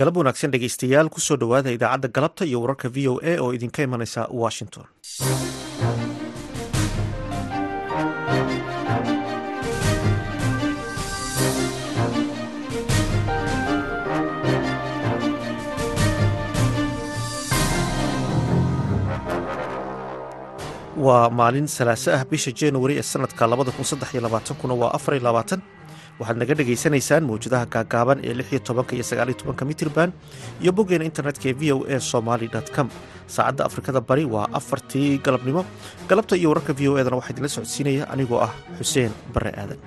[0.00, 3.86] galab wanaagsan dhegaystayaal ku soo dhowaada idaacadda galabta iyo wararka v o a oo idinka
[3.88, 4.84] imanaysa washington.
[21.06, 23.42] Waa maalin salaaso ah bisha januari ee sanadka
[24.60, 24.90] kuna waa
[26.20, 30.10] waxaad naga dhagaysanaysaan mawjadaha gaagaaban ee lix iyo tobanka iyo sagaal iyo tobanka mitirban
[30.62, 32.88] iyo boggeena internetka ee v o a somaly com.
[33.34, 35.62] Saacadda afrikada bari waa afartii galabnimo.
[36.10, 39.78] Galabta iyo wararka v o edana waxaa idinla socodsiinaya anigoo ah xuseen bare aadan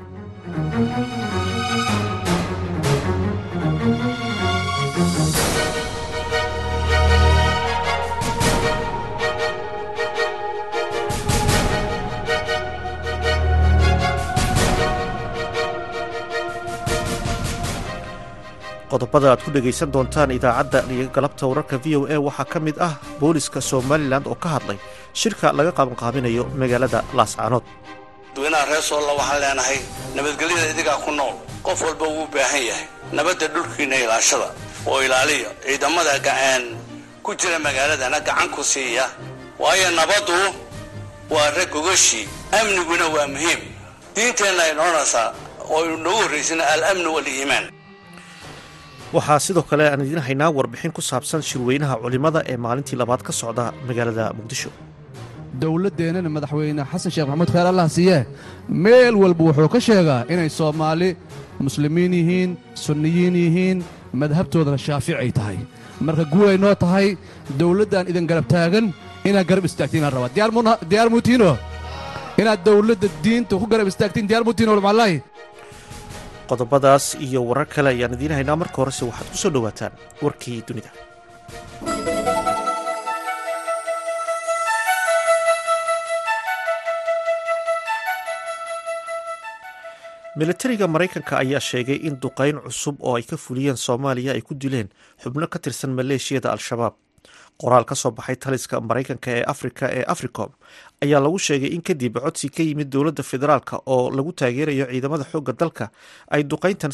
[18.91, 22.77] qodobada aad ku dhegaysan doontaan idaacadda iyo galabta wararka v o a waxaa ka mid
[22.87, 24.77] ah booliska somalilan oo ka hadlay
[25.21, 27.63] shirka laga qabanqaabinayo magaalada laascaanood
[28.33, 29.79] dadweynaha reer soolla waxaan leenahay
[30.15, 31.33] nabadgelyada idigaa ku nool
[31.65, 32.85] qof walba wuu baahan yahay.
[33.17, 34.47] Nabadda dhulkiinna ilaashada
[34.89, 36.63] oo ilaaliya ciidamada gaceen
[37.25, 39.05] ku jira magaaladana gacan ku siiya.
[39.61, 40.37] Waayo nabaddu
[41.33, 42.25] waa rag gogashii
[42.59, 43.61] amniguna waa muhiim.
[44.15, 45.27] Diinteenna ay noonaysaa
[45.73, 47.65] oo noogu horraysana al-amnu waliimaan
[49.15, 53.31] waxaa sidoo kale aan idiin haynaa warbixin ku saabsan shirweynaha culimmada ee maalintii labaad ka
[53.41, 54.69] socda magaalada muqdisho.
[55.61, 58.17] Dowladdeennana madaxweyne xasan sheekh maxamuud khayr allah siiye
[58.85, 61.09] meel walba wuxuu ka sheegaa inay soomaali
[61.65, 62.49] muslimiin yihiin
[62.85, 63.77] sunniyiin yihiin
[64.21, 65.57] madhabtoodana shaafic ay tahay.
[66.05, 67.07] Marka guulay noo tahay
[67.59, 68.85] dawladdan idin garab taagan
[69.27, 70.31] inaad garab istaagtiinaan rabaa.
[70.91, 71.51] Diyaar muutiino.
[72.41, 75.17] Inaad dawladda diinta ku garab istaagtiin diyaar muutiino walmacallaahi
[76.51, 80.91] qodobadaas iyo warar kale ayaan idiin haynaa marka horese waxaad ku soo dhowaataan warkii dunida.
[90.39, 94.87] Militariga maraykanka ayaa sheegay in duqayn cusub oo ay ka fuliyeen soomaaliya ay ku dileen
[95.23, 96.95] xubno ka tirsan maleeshiyada al-shabaab.
[97.61, 100.49] Qoraal ka soo baxay taliska maraykanka ee afrika ee africom
[101.05, 105.53] ayaa lagu sheegay in kadib codsi ka yimid dowladda federaalk oo lagu taageerayo ciidamada xoogga
[105.61, 105.85] dalka
[106.35, 106.91] ay duqayntan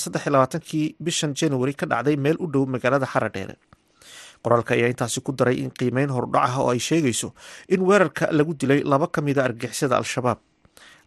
[0.69, 3.55] kii bishan januari ka dhacday meel u dhow magaalada xaradheere
[4.43, 7.33] qoraalka ayaa intaasi ku daray in qiimeyn horudhac ah oo ay sheegayso
[7.67, 10.39] in weerarka lagu dilay laba ka mida argixisada al-shabaab.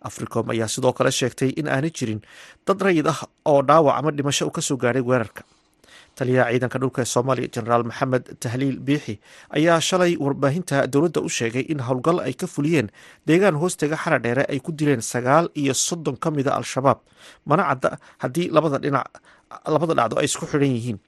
[0.08, 2.20] Africom ayaa sidoo kale sheegtay in aanay jirin
[2.66, 5.42] dad rayid ah oo dhaawac ama dhimasho u ka soo gaadhay weerarka
[6.20, 9.14] taliyaha ciidanka dhulka ee soomaaliya jenaraal maxamed tahliil biixi
[9.58, 12.88] ayaa shalay warbaahinta dowladda u sheegay in howlgal ay ka fuliyeen
[13.30, 16.98] deegaan hoostega xaradheere ay ku dileen sagaal iyo soddon ka mida al-shabaab.
[17.48, 17.90] Mana cadda
[18.22, 19.06] haddii labada dhinac
[19.74, 20.98] labada dhacdo ay isku xidhan yihiin.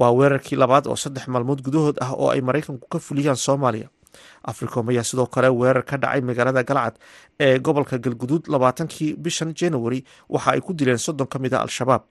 [0.00, 3.88] Waa weerarkii labaad oo saddex maalmood gudahood ah oo ay maraykanku ka fuliyaan soomaaliya.
[4.50, 6.94] Africom ayaa sidoo kale weerar ka dhacay magaalada galcad
[7.46, 10.00] ee gobolka galguduud labaatankii bishan januari
[10.34, 12.02] waxa ay ku dileen soddon ka mida al-shabaab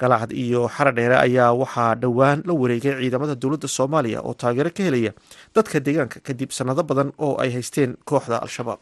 [0.00, 5.12] galacad iyo xaradheere ayaa waxaa dhowaan la wareegay ciidamada dowladda soomaaliya oo taageero ka helaya
[5.54, 8.80] dadka deegaanka kadib sanado badan oo ay haysteen kooxda al-shabaab.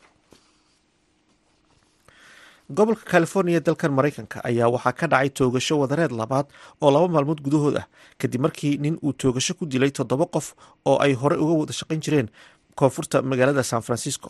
[2.76, 6.46] Gobolka californiya dalkan maraykanka ayaa waxaa ka dhacay toogasho wadareed labaad
[6.84, 7.86] oo laba maalmood gudahood ah
[8.20, 10.46] kadib markii nin uu toogasho ku dilay toddoba qof
[10.84, 12.28] oo ay horey uga wada shaqayn jireen
[12.78, 14.28] koonfurta magaalada san francisco.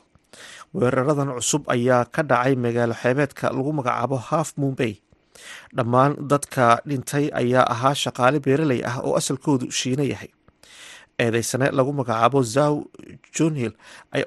[0.74, 4.92] Weeraradan cusub ayaa ka dhacay magaalo xeebeedka lagu magacaabo half mumbay
[5.76, 10.30] dhammaan dadka dhintay ayaa ahaa shaqaale beeraley ah oo asalkoodu shiina yahay.
[11.18, 12.74] Eedeysane lagu magacaabo zaw
[13.36, 13.72] jonhill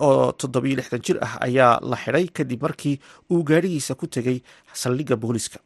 [0.08, 2.96] oo toddobiyo lixdan jir ah ayaa la xidhay kadib markii
[3.32, 4.38] uu gaadhigiisa ku tegay
[4.82, 5.60] saldhigga booliska.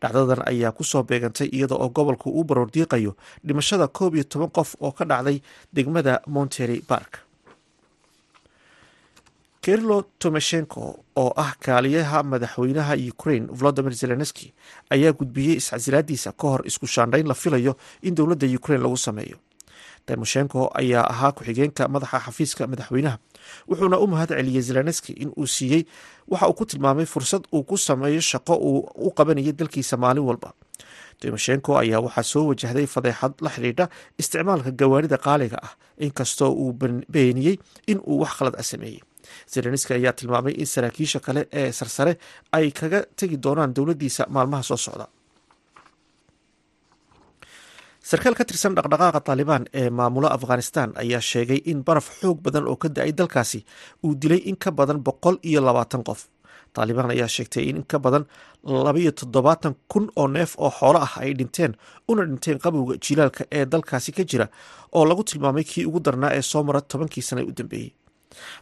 [0.00, 3.16] Dhacdadan ayaa ku soo beegantay iyada oo gobolku uu baroordiiqayo
[3.46, 5.40] dhimashada koob iyo toban qof oo ka dhacday
[5.72, 7.24] degmada montery bark
[9.66, 10.82] kirlo tomeshenko
[11.22, 14.46] oo ah kaaliyaha madaxweynaha ukraine volodimir zelenski
[14.94, 17.72] ayaa gudbiyey iscasilaadiisa ka hor isku shaandhayn la filayo
[18.02, 19.36] in dowladda ukraine lagu sameeyo.
[20.06, 23.18] Timoshenko ayaa ahaa ku-xigeenka madaxa xafiiska madaxweynaha
[23.68, 25.82] wuxuuna u mahad celiyey zelenski in uu siiyey
[26.30, 30.52] waxa uu ku tilmaamay fursad uu ku sameeyo shaqo uu u qabanayay dalkiisa maalin walba.
[31.20, 36.72] Timoshenko ayaa waxaa soo wajahday fadeexad la xidhiidha isticmaalka gawaarida qaaliga ah inkastoo uu
[37.14, 37.58] beeniyey
[37.90, 39.00] in uu wax khalad a sameeyey
[39.52, 42.12] zelenski ayaa tilmaamay in saraakiisha kale ee sarsare
[42.56, 45.06] ay kaga tegi doonaan dowladdiisa maalmaha soo socda.
[48.10, 52.76] Sarkaal ka tirsan dhaqdhaqaaqa taalibaan ee maamula afghanistan ayaa sheegay in baraf xoog badan oo
[52.82, 53.60] ka da'ay dalkaasi
[54.06, 56.20] uu dilay in ka badan boqol iyo labaatan qof.
[56.74, 58.24] Taalibaan ayaa sheegtay in ka badan
[58.84, 61.72] labayo toddobaatan kun oo neef oo xoolo ah ay dhinteen
[62.10, 64.46] una dhinteen qabowga jilaalka ee dalkaasi ka jira
[64.96, 67.90] oo lagu tilmaamay kii ugu darnaa ee soo mara tobankii sana u dambeeyey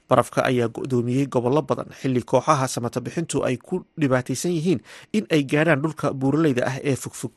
[0.08, 4.80] barafka ayaa go-doomiyey gobollo badan xilli kooxaha samata bixintu ay ku dhibaataysan yihiin
[5.16, 7.32] in ay gaadhaan dhulka buuraleyda ah ee fogfog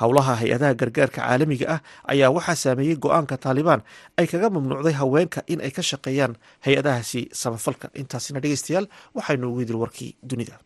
[0.00, 1.80] howlaha hay'adaha gargaarka caalamiga ah
[2.12, 3.80] ayaa waxaa saameeyey go'aanka taalibaan
[4.20, 6.34] ay kaga mamnuucday haweenka in ay ka shaqeeyaan
[6.66, 7.86] hay'adahaasi samafalka.
[8.00, 8.86] Intaasina dhegeystayaal
[9.16, 10.56] waxaynu ugu idil warkii dunida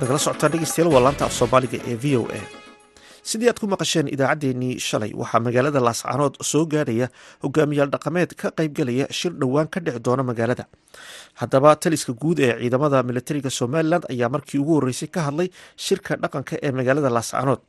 [0.00, 2.40] nagala socotaan dhegeystayaal waa af soomaaliga ee v o a.
[3.28, 7.06] Sidii aad ku maqasheen idaacaddeenii shalay waxaa magaalada laascaanood soo gaadhaya
[7.44, 10.64] hogaamiyaal dhaqameed ka qaybgalaya shir dhowaan ka dhici doona magaalada.
[11.40, 15.48] Haddaba taliska guud ee ciidamada militariga somalilan ayaa markii ugu horreysay ka hadlay
[15.86, 17.60] shirka dhaqanka ee magaalada laascaanood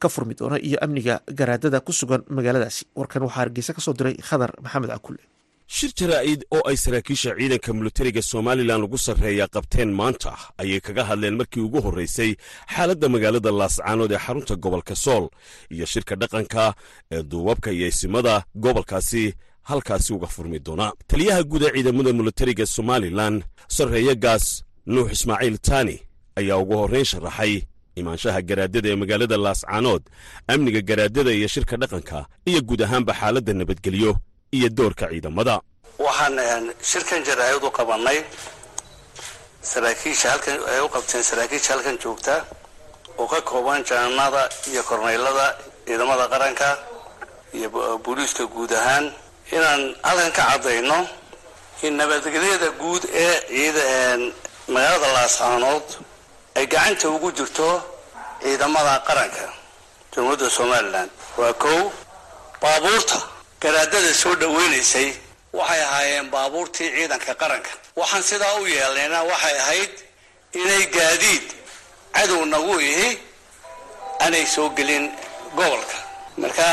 [0.00, 2.82] ka furmi doona iyo amniga garaadada ku sugan magaaladaasi.
[2.98, 5.22] Warkan waxaa hargeysa ka soo diray khadar maxamed cakulle
[5.66, 11.36] shir jaraa'id oo ay saraakiisha ciidanka militariga somalilan ugu sarreeya qabteen maanta ayay kaga hadleen
[11.40, 12.36] markii ugu horraysay
[12.74, 15.24] xaaladda magaalada laascaanood ee xarunta gobolka sool.
[15.70, 16.74] Iyo shirka dhaqanka
[17.12, 23.42] ee duubabka iyo isimada gobolkaasi halkaasi uga furmi doona taliyaha guud ee ciidamada militariga somalilan
[23.68, 25.96] sarreeye gaas nuux ismaaciil taani
[26.36, 27.62] ayaa ugu horrayn sharaxay
[28.00, 30.02] imaanshaha garaadada ee magaalada laascaanood
[30.52, 34.12] amniga garaadada iyo shirka dhaqanka iyo guud ahaanba xaaladda nabadgelyo
[34.52, 35.60] iyo doorka ciidamada.
[35.98, 38.18] Waxaan shirkan jaraa'id u qabannay.
[39.70, 42.44] Saraakiisha halkan ay u qabteen saraakiisha halkan joogta
[43.18, 45.46] oo ka kooban jananada iyo korneylada
[45.86, 46.68] ciidamada qaranka
[47.56, 47.68] iyo
[48.04, 49.12] booliiska guud ahaan.
[49.52, 50.98] Inaan halkan ka caddayno
[51.82, 53.84] in nabadgelyada guud ee ciida
[54.74, 55.86] magaalada laascaanood
[56.58, 57.68] ay gacanta ugu jirto
[58.42, 59.44] ciidamada qaranka
[60.12, 61.08] jamhuuriyadda somalilan.
[61.38, 61.90] Waa kow
[62.62, 63.18] baabuurta
[63.62, 65.08] garaadada soo dhaweynaysay
[65.52, 67.70] waxay ahaayeen baabuurtii ciidanka qaranka.
[67.96, 69.90] Waxaan sidaa u yeelnayna waxay ahayd
[70.60, 71.46] inay gaadiid
[72.16, 73.18] cadow nagu ihi
[74.20, 75.10] aanay soo gelin
[75.56, 75.96] gobolka.
[76.36, 76.64] Marka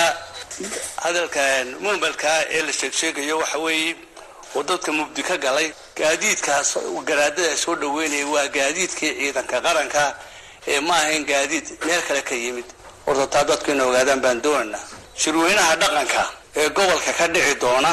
[1.03, 1.41] hadalka
[1.79, 3.95] mumbalka ee la sheegsheegayo waxa weeye
[4.55, 5.71] oo dadka mubdi ka galay.
[5.95, 10.15] Gaadiidkaas garaadada soo dhaweynaya waa gaadiidkii ciidanka qaranka
[10.67, 12.65] ee ma ahayn gaadiid meel kale ka yimid.
[13.05, 14.83] Horta taa dadku ina ogaadaan baan doonaynaa
[15.15, 16.23] shirweynaha dhaqanka
[16.55, 17.91] ee gobolka ka dhici doona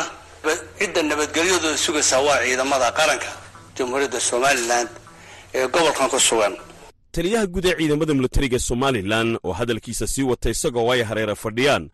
[0.79, 3.26] cidda nabadgelyadooda sugaysaa waa ciidamada qaranka
[3.76, 4.88] jamhuuriyadda somalilan
[5.55, 6.55] ee gobolkan ku sugan.
[7.12, 11.91] Taliyaha guud ee ciidamada militariga somalilan oo hadalkiisa sii wata isagoo ay hareera fadhiyaan.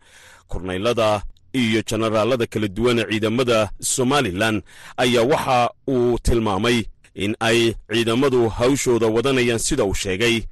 [0.47, 1.21] Kornaylada
[1.53, 4.61] iyo jenaraalada kala duwan ee ciidamada somalilan
[4.97, 6.83] ayaa waxa uu tilmaamay
[7.15, 10.43] in ay ciidamadu hawshooda wadanayaan sida uu sheegay.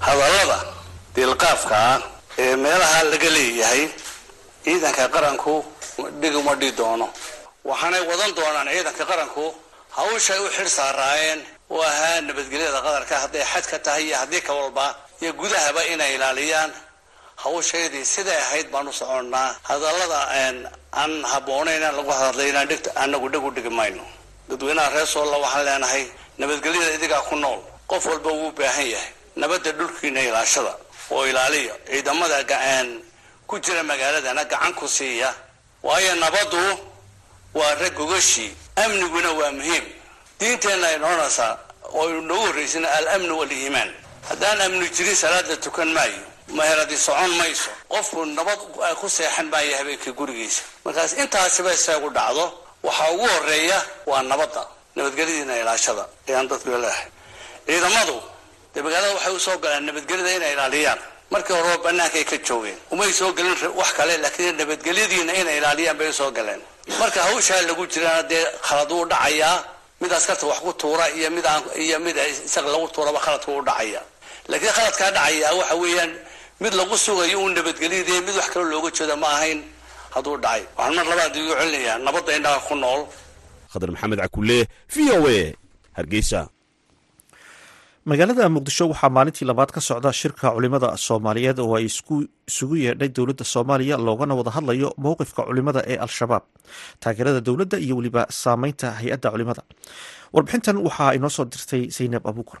[0.00, 0.58] Hadallada
[1.14, 2.00] diilqaafka ah
[2.38, 3.88] ee meelaha laga leeyahay
[4.64, 5.54] ciidanka qaranku
[6.20, 7.08] dhiguma dhi doono.
[7.64, 9.44] Waxaanay wadan doonaan ciidanka qaranku
[9.96, 11.40] hawshay u xidh saaraayeen.
[11.70, 14.86] Oo ahaa nabadgelyada qadarka hadday xad ka tahay iyo haddii ka walba
[15.22, 16.70] iyo gudahaba inay ilaaliyaan.
[17.42, 20.20] Hawshaydii siday ahayd baan u soconnaa hadallada
[21.00, 24.04] aan habboonayn lagu hadlay inaan dhigta anagu dhig u dhigi mayno.
[24.48, 26.04] Dadweynaha reer soolla waxaan leenahay
[26.38, 29.10] nabadgelyada idigaa ku nool qof walba wuu baahan yahay.
[29.36, 30.74] Nabadda dhulkiina ilaashada
[31.10, 32.42] oo ilaaliya ciidamada
[33.52, 35.28] ku jira magaaladana gacan ku siiya.
[35.84, 36.56] Waayo nabaddu
[37.54, 39.84] waa rag gogashii amniguna waa muhiim.
[40.40, 41.58] Diinteenna ay noonaysaa
[41.92, 43.90] oo noogu horraysana al-amnu wal-iimaan.
[44.28, 46.22] Haddaan amni jirin salaada tukan maayo.
[46.56, 47.68] Meheradi socon mayso.
[47.92, 48.58] Qofku nabad
[49.00, 50.62] ku seexan maayo habeenkii gurigiisa.
[50.84, 52.44] Markaas intaasiba isagu dhacdo.
[52.82, 54.64] Waxaa ugu horreeya waa nabadda.
[54.96, 56.06] Nabadgelyadiina ilaashada.
[56.28, 57.08] Ayaan dadku leehay
[57.66, 58.16] ciidamadu
[58.74, 60.98] dee magaalada waxay u soo galeen nabadgelyada inay ilaaliyaan
[61.32, 62.78] markii horeba bannaankay ka joogeen.
[62.92, 66.60] Umay soo gelin wax kale laakiin nabadgelyadiina inay ilaaliyaan bay u soo galeen.
[67.00, 69.64] Marka hawshaa lagu jirana dee khalad wuu dhacayaa
[70.00, 71.44] mid askarta wax ku tuura iyo mid
[71.84, 74.00] iyo mid isaga lagu tuuraba khaladka wuu dhacaya.
[74.48, 76.12] Laakiin khaladkaa dhacaya waxa weeyaan
[76.60, 79.62] mid lagu sugayo uu nabadgelyadii mid wax kaloo looga jeeda ma ahayn
[80.14, 80.62] hadduu dhacay.
[80.76, 83.02] Waxaan mar labaad igu celinayaa nabadda indhaha ku nool.
[83.72, 84.58] Khadar maxamed cakulle
[84.94, 85.54] v o a
[85.96, 86.40] hargeysa
[88.10, 91.84] magaalada muqdisho waxaa maalintii labaad ka socda shirka culimada soomaaliyeed oo ay
[92.50, 96.42] isugu yeedhay dowladda soomaaliya loogana wada hadlayo mowqifka culimada ee al-shabaab
[97.02, 99.62] taageerada dowladda iyo weliba saameynta hay'adda culimada.
[100.34, 102.60] Warbixintan waxaa inoo soo dirtay saynab abuukar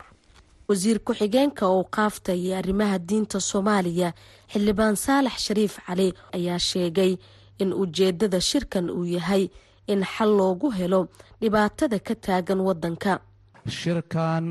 [0.68, 4.08] wasiir ku-xigeenka oo qaafta iyo arrimaha diinta soomaaliya
[4.52, 7.12] xildhibaan saalax shariif cali ayaa sheegay
[7.62, 9.44] in ujeedada shirkan uu yahay
[9.92, 11.00] in xal loogu helo
[11.42, 13.12] dhibaatada ka taagan wadanka
[13.80, 14.44] shirkan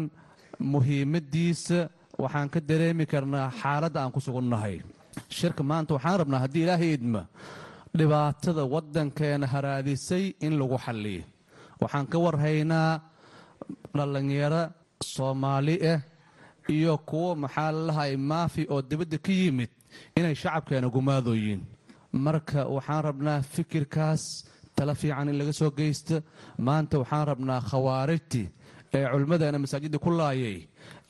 [0.71, 1.79] muhiimaddiisa
[2.21, 4.75] waxaan ka dareemi karnaa xaaladda aan ku sugunnahay
[5.37, 7.21] shirka maanta waxaan rabnaa haddii ilaahay idma
[7.97, 11.23] dhibaatada waddankeena haraadisay in lagu xalliyo.
[11.81, 12.91] Waxaan ka warhaynaa
[13.97, 14.63] dhallinyaro
[15.13, 15.99] soomaali ah
[16.75, 19.71] iyo kuwo maxaa lalahay maafi oo dibadda ka yimid
[20.17, 21.61] inay shacabkeena gumaadooyiin
[22.25, 24.23] marka waxaan rabnaa fikirkaas
[24.75, 26.15] tala fiican in laga soo geysta
[26.67, 28.47] maanta waxaan rabnaa khawaarijtii
[28.93, 30.57] ee culimmadeena masaajidda ku laayay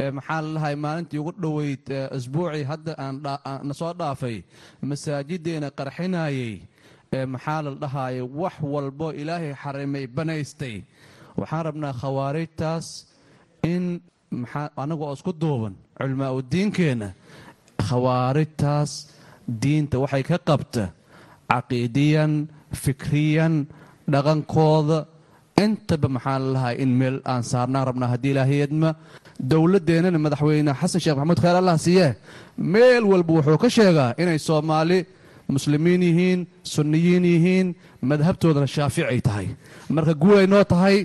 [0.01, 1.85] ee maxaa lalahay maalintii ugu dhoweyd
[2.17, 4.38] isbuucii hadda aanna soo dhaafay
[4.89, 6.61] masaajiddeena qarxinayay
[7.17, 10.75] ee maxaa la dhahayay wax walbo ilaahay xarimay banaystay.
[11.39, 12.85] Waxaan rabnaa khawaarijtaas
[13.73, 13.83] in
[14.81, 17.09] annaga oo isku duuban culimaa u diinkeenna
[17.88, 18.91] khawaarijtaas
[19.61, 20.83] diinta waxay ka qabta
[21.51, 22.33] caqiidiyan
[22.83, 23.53] fikriyan
[24.13, 24.97] dhaqankooda
[25.63, 28.89] intaba maxaa lalahay in meel aan saarnaan rabnaa haddii ilaahiyadma
[29.51, 32.07] dowladdeennana madaxweyne xasan sheekh maxamuud khayr allah siiye
[32.73, 34.99] meel walba wuxuu ka sheegaa inay soomaali
[35.55, 36.39] muslimiin yihiin
[36.73, 37.67] sunniyiin yihiin
[38.09, 39.47] madhabtoodana shaaficay tahay.
[39.95, 40.97] Marka guulay noo tahay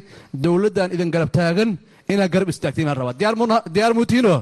[0.44, 1.70] dowladdan idin garab taagan
[2.12, 3.18] inaad garab istaagtiin aan rabaa.
[3.74, 4.34] Diyaar muutiino?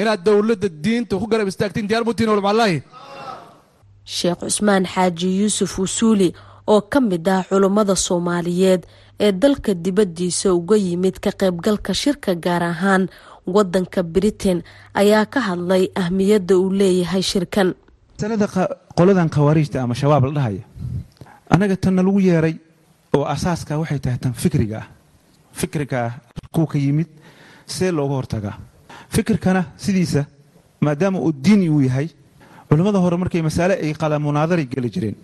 [0.00, 2.78] Inaad dowladda diinta ku garab istaagtiin diyaar muutiino walmacallaahi
[4.16, 6.28] sheekh cusmaan xaaji yuusuf wusuuli
[6.72, 8.82] oo ka mid ah culummada soomaaliyeed
[9.20, 13.08] ee dalka dibaddiisa uga yimid ka qaybgalka shirka gaar ahaan
[13.46, 14.62] waddanka britain
[14.94, 17.74] ayaa ka hadlay ahmiyadda uu leeyahay shirkan.
[18.18, 18.46] Masalada
[18.98, 20.62] qoladan khawaariijta ama shabaab la dhahaya
[21.50, 22.54] annaga tanna lagu yeeray
[23.16, 24.86] oo asaaska waxay tahay tan fikriga ah
[25.60, 26.12] fikriga ah
[26.54, 27.08] kuu ka yimid
[27.66, 28.54] see looga hortagaa
[29.14, 30.22] fikirkana sidiisa
[30.80, 32.08] maadaama uu diini uu yahay
[32.68, 35.16] culimmada hore markay masaale ay qala munaadaray geli jireen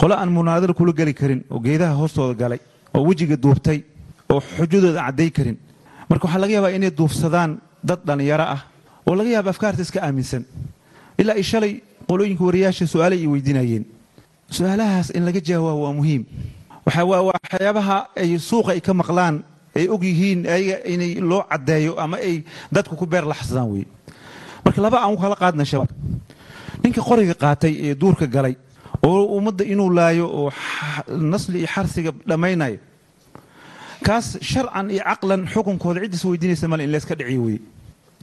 [0.00, 2.60] qole aan munaadara kula geli karin oo geedaha hoostooda galay
[2.94, 3.78] oo wejiga duubtay
[4.30, 5.56] oo xujadooda cadday karin.
[6.08, 8.60] Marka waxaa laga yaabaa inay duufsadaan dad dhallinyaro ah
[9.06, 10.44] oo laga yaaba afkaarta iska aaminsan.
[11.18, 11.72] Ilaa ay shalay
[12.08, 13.84] qolooyinka wariyaasha su'aalay ay weydiinayeen.
[14.50, 16.22] Su'aalahaas in laga jawaabo waa muhiim.
[16.86, 19.42] Waxyaabaha ay suuqa ay ka maqlaan
[19.76, 23.86] ay og yihiin ayaga inay loo caddeeyo ama ay dadku ku beer laxsadaan weye
[24.64, 25.90] marka laba aan u kala qaadna shabaab
[26.82, 28.56] ninka qoriga qaatay ee duurka galay
[29.02, 30.50] oo ummadda inuu laayo oo
[31.32, 32.78] nasli iyo xarsiga dhammaynayo.
[34.06, 37.60] Kaas sharcan iyo caqlan xukunkooda ciddiis weydiinaysa male in layska dhiciyo weye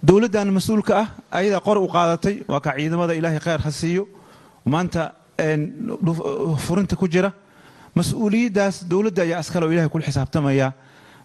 [0.07, 4.03] dowladdan mas'uulka ah ayadaa qori u qaadatay waa kaa ciidamada ilaahay khayr ha siiyo.
[4.65, 5.11] Maanta
[6.65, 7.31] furinta ku jira.
[7.95, 10.73] Mas'uuliyaddaas dowladda ayaa askale oo ilahay kula xisaabtamaya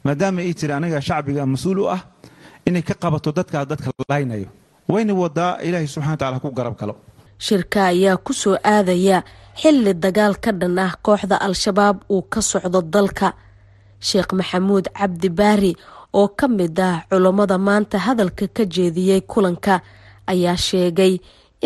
[0.04, 2.00] maadaama ay tiri anaga shacbiga mas'uul u ah
[2.66, 4.48] inay ka qabato dadkaas dadka laynayo
[4.88, 6.94] wayna wadaa ilaahay subxana wa tacala ku garab galo
[7.38, 9.22] shirka ayaa ku soo aadaya
[9.60, 13.28] xilli dagaal ka dhan ah kooxda al-shabaab uu ka socdo dalka.
[14.06, 15.72] Sheekh maxamuud cabdi baari
[16.14, 19.74] oo ka mid ah culammada maanta hadalka ka jeediyey kulanka
[20.32, 21.14] ayaa sheegay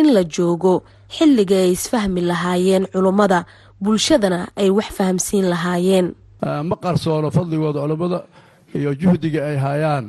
[0.01, 0.75] in la joogo
[1.17, 3.39] xilliga ay isfahmi lahaayeen culummada
[3.83, 6.07] bulshadana ay wax fahamsiin lahaayeen.
[6.69, 8.19] Ma qarsoono fadligooda culammada
[8.77, 10.05] iyo juhdiga ay haayaan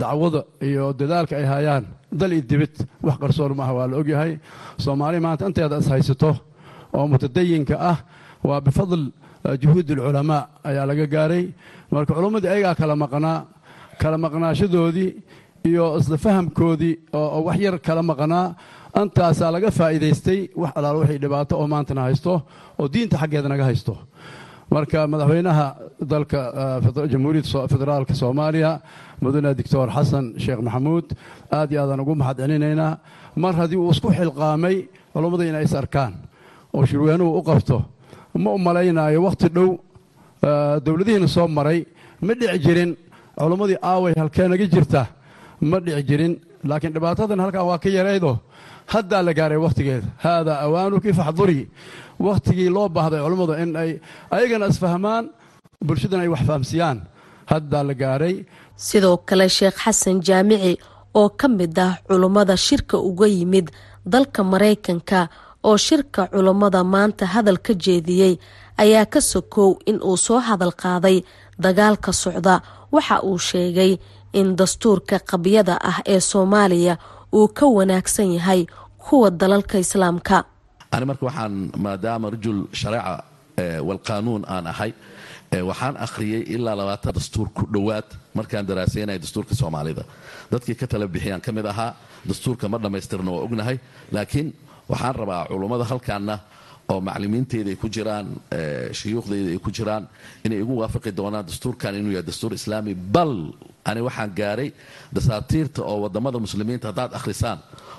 [0.00, 1.84] dacwada iyo dadaalka ay haayaan
[2.20, 2.74] dal iyo dibid
[3.06, 4.32] wax qarsoon maaha waa la ogyahay
[4.84, 6.30] soomaali maanta inteeda is haysato
[6.96, 7.98] oo mutadayinka ah
[8.48, 9.02] waa bifadl
[9.62, 11.44] juhuudi alculamaa ayaa laga gaaray.
[11.90, 13.38] Marka culammadii ayagaa kala maqnaa
[14.00, 15.10] kala maqnaashadoodii
[15.68, 18.46] iyo isla fahamkoodii oo wax yar kala maqnaa.
[19.02, 22.32] Intaasaa laga faa'iidaystay wax alaal wixii dhibaato oo maantana haysto
[22.80, 23.94] oo diinta xaggeeda naga haysto
[24.70, 25.66] marka madaxweynaha
[26.12, 26.40] dalka
[27.12, 28.80] jamhuuriyadda federaalka soomaaliya
[29.22, 31.06] mudane doctor xasan sheekh maxamuud
[31.58, 32.98] aad iyo aadaan ugu mahad celinaynaa
[33.42, 34.76] mar haddii uu isku xilqaamay
[35.12, 36.12] culummada inay is arkaan.
[36.74, 37.78] Oo shirweynuhu u qabto
[38.42, 39.70] ma u malaynaayo wakhti dhow
[40.84, 41.86] dowladihiina soo maray
[42.26, 42.90] ma dhici jirin
[43.38, 45.02] culummadii aaway halkee naga jirta
[45.60, 46.34] ma dhici jirin.
[46.70, 48.32] Laakiin dhibaatadan halkaa waa ka yaraydo
[48.92, 51.60] haddaa la gaaray wakhtigeeda haadaa awaanuki faxduri.
[52.26, 53.90] Wakhtigii loo baahday culummadu in ay
[54.36, 55.24] ayagana isfahmaan
[55.86, 56.98] bulshadana ay wax fahamsiiyaan
[57.52, 58.36] haddaa la gaaray.
[58.86, 60.72] Sidoo kale sheekh xasan jaamici
[61.20, 63.66] oo ka mid ah culummada shirka uga yimid
[64.12, 65.20] dalka maraykanka
[65.68, 68.34] oo shirka culummada maanta hadal ka jeediyey
[68.82, 71.16] ayaa ka sokow in uu soo hadal qaaday
[71.64, 72.54] dagaalka socda.
[72.94, 73.92] Waxa uu sheegay
[74.32, 76.94] in dastuurka qabyada ah ee soomaaliya
[77.32, 78.66] uu ka wanaagsan yahay
[78.98, 80.44] kuwa dalalka islaamka.
[80.90, 83.22] Ani marka waxaan maadaama rajul shareeca
[83.88, 84.92] walqaanuun aan ahay
[85.68, 88.04] waxaan akhriyey ilaa labaatan dastuur ku dhowaad
[88.34, 90.02] markaan daraasaynaya dastuurka soomaalida.
[90.52, 91.94] Dadkii ka tala bixiyaan ka mid ahaa
[92.28, 93.78] dastuurka ma dhammaystirna waa ognahay.
[94.12, 94.52] Laakiin
[94.88, 96.38] waxaan rabaa culummada halkaanna
[96.92, 98.26] oo maclimiinteyda ay ku jiraan
[98.98, 100.04] shuyuukhdeyda ay ku jiraan
[100.44, 102.94] inay igu waafaqi doonaan dastuurkan inuu yahay dastuur islaami.
[102.94, 103.32] Bal
[103.84, 104.70] ani waxaan gaaray
[105.14, 107.58] dasaatiirta oo waddamada muslimiinta haddaad akhrisaan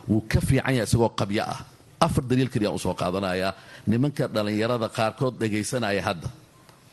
[0.10, 1.60] wuu ka fiican yahay isagoo qabyo ah.
[2.00, 3.54] Afar daliil keliya u soo qaadanayaa
[3.88, 6.30] nimanka dhallinyarada qaarkood dhegaysanaya hadda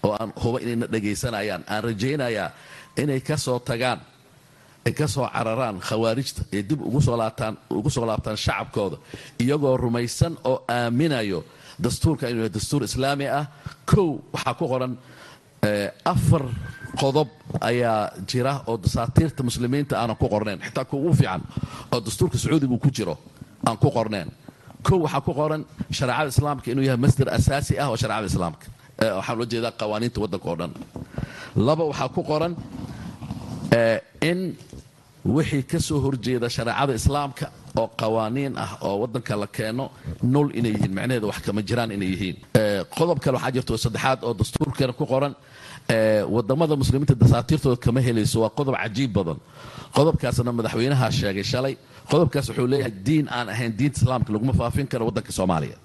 [0.05, 1.63] oo aan huba inayna dhegaysanayaan.
[1.69, 2.49] Aan rajaynayaa
[3.03, 4.01] inay ka soo tagaan
[4.87, 7.17] ay ka soo cararaan khawaarijta ee dib ugu soo
[8.07, 8.97] laabtaan shacabkooda
[9.39, 11.45] iyagoo rumaysan oo aaminayo
[11.79, 13.47] dastuurka inuu yahay dastuur islaami ah.
[13.87, 14.97] Kow waxaa ku qoran
[16.05, 16.43] afar
[17.01, 17.29] qodob
[17.61, 20.61] ayaa jira oo dasaatiirta muslimiinta aanan ku qornayn.
[20.61, 21.43] Xitaa kuwa ugu fiican
[21.93, 23.19] oo dastuurka sacuudigu ku jiro
[23.67, 24.29] aan ku qornayn.
[24.83, 28.67] Kow waxaa ku qoran shareecada islaamka inuu yahay masdar asaasi ah oo shareecada islaamka.
[29.01, 30.73] Waxaan ula jeedaa qawaaniinta waddanka oo dhan.
[31.57, 32.53] Laba waxaa ku qoran
[34.23, 34.57] in
[35.25, 37.47] wixii ka soo horjeeda shareecada islaamka
[37.81, 39.85] oo qawaaniin ah oo waddanka la keeno
[40.23, 42.37] nol inay yihiin macnaheeda wax kama jiraan inay yihiin.
[42.97, 45.35] Qodob kale waxaa jirto saddexaad oo dastuurkeena ku qoran.
[46.35, 49.39] Wadamada muslimiinta dasaatiirtooda kama helayso waa qodob cajiib badan.
[49.97, 51.75] Qodobkaasna madaxweynaha sheegay shalay.
[52.11, 55.77] Qodobkaas wuxuu leeyahay diin aan ahayn diinta islaamka laguma faafin karo waddanka soomaaliya.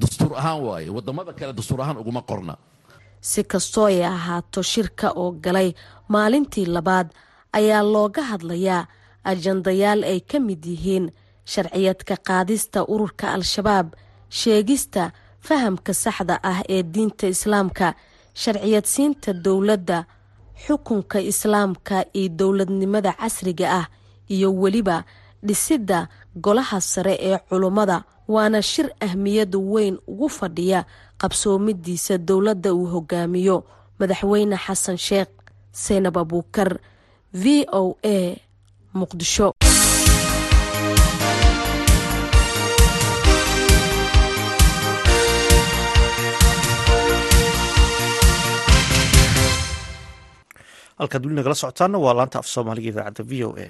[0.00, 2.54] Dastuur ahaan waaye waddamada kale dastuur ahaan uguma qorna.
[3.20, 5.68] Si kastoo ay ahaato shirka oo galay
[6.08, 7.08] maalintii labaad
[7.58, 8.86] ayaa looga hadlayaa
[9.32, 11.06] ajandayaal ay ka mid yihiin
[11.52, 13.88] sharciyadka qaadista ururka al-shabaab
[14.38, 15.04] sheegista
[15.46, 17.86] fahamka saxda ah ee diinta islaamka
[18.42, 19.98] sharciyadsiinta dowladda
[20.64, 23.86] xukunka islaamka iyo dowladnimada casriga ah
[24.34, 24.96] iyo weliba
[25.46, 25.98] dhisidda
[26.44, 27.96] golaha sare ee culummada
[28.34, 30.80] waana shir ahmiyada weyn ugu fadhiya
[31.20, 33.56] qabsoomidiisa dowladda uu hogaamiyo.
[33.98, 35.30] Madaxweyne xasan sheekh
[35.84, 36.70] seynab abuukar
[37.42, 38.16] v o a
[39.02, 39.48] muqdisho.
[51.00, 53.66] Halkaad weli nagala socotaana waa laanta af soomaaliga idaacadda v o a.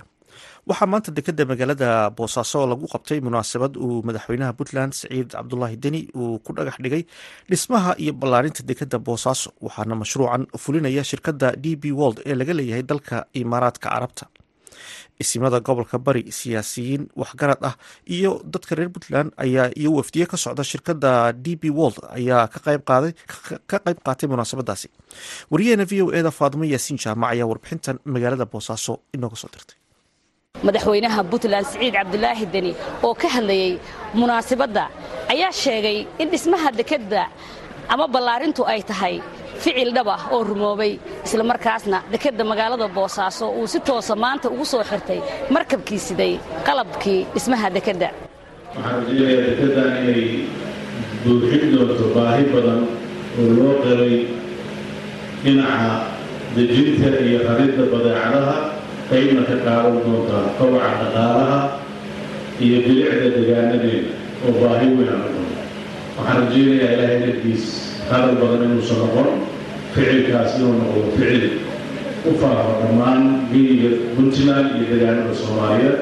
[0.68, 6.38] Waxaa maanta dekeda magaalada boosaaso lagu qabtay munaasabad uu madaxweynaha puntland siciid cabdulaahi deni uu
[6.44, 7.02] ku dhagax dhigay
[7.50, 12.83] dhismaha iyo ballaarinta dekeda boosaaso waxaana mashruucan fulinaya shirkadda d b wold ee laga leeyahay
[12.90, 14.24] dalka imaaraadka carabta
[15.22, 17.74] isimada gobolka bari siyaasiyiin waxgarad ah
[18.16, 22.59] iyo dadka reer puntland ayaa iyo wafdiye ka socda shirkadda d b wold ayaa ka
[22.64, 24.88] qayb qaatay munaasabadaasi.
[25.53, 29.77] Wariyaheena v o eda faadimo yaasiin jaamac ayaa warbixintan magaalada boosaaso inooga soo dirtay.
[30.66, 32.72] Madaxweynaha puntland siciid cabdulaahi deni
[33.07, 33.79] oo ka hadlayey
[34.20, 34.85] munaasabadda
[35.33, 37.22] ayaa sheegay in dhismaha dekedda
[37.92, 39.14] ama ballaarintu ay tahay
[39.62, 40.92] ficil dhab ah oo rumoobay
[41.27, 45.21] islamarkaasna dekedda magaalada boosaaso uu si toosa maanta ugu soo xirtay
[45.57, 46.33] markabkii siday
[46.66, 48.09] qalabkii dhismaha dekedda
[48.77, 50.23] waxaan rajaynayaa dekeddan inay
[51.23, 52.81] buuxin doonto baahi badan
[53.40, 54.16] oo loo qiray
[55.44, 55.90] dhinaca
[56.57, 58.55] dejinta iyo raridda badeecadaha
[59.11, 61.59] qaybna ka qaadan doontaa kobaca dhaqaalaha
[62.64, 64.12] iyo bilicda degaanadeeda
[64.47, 65.23] oo baahi weyn aan
[66.16, 67.64] waxaan rajaynayaa ilaahay darkiis
[68.11, 69.29] hadal badan inuusan noqon
[69.94, 71.44] ficilkaas inuu noqdo ficil.
[72.29, 75.97] U faafo dhammaan geyga puntland iyo degaanada soomaaliyeed.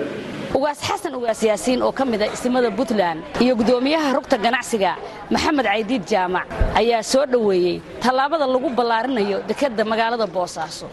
[0.57, 4.93] Ugaas xasan ugaas yaasiin oo ka mida isimada puntland iyo guddoomiyaha rugta ganacsiga
[5.31, 6.47] maxamed caydiid jaamac
[6.81, 10.87] ayaa soo dhoweeyey tallaabada lagu ballaarinayo dekedda magaalada boosaaso.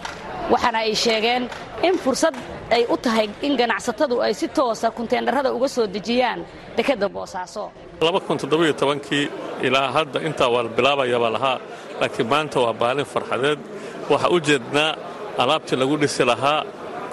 [0.51, 1.43] Waxaana ay sheegeen
[1.87, 2.35] in fursad
[2.71, 6.39] ay u tahay in ganacsatadu ay si toosa kunteendharrada uga soo dejiyaan.
[6.77, 7.71] Dekedda boosaaso.
[9.09, 9.29] Kii
[9.67, 11.57] ilaa hadda intaa waa la bilaabayabaa lahaa
[12.01, 13.59] laakiin maanta waa baalin farxadeed.
[14.09, 14.95] Waxaa u jeednaa
[15.37, 16.63] alaabtii lagu dhisi lahaa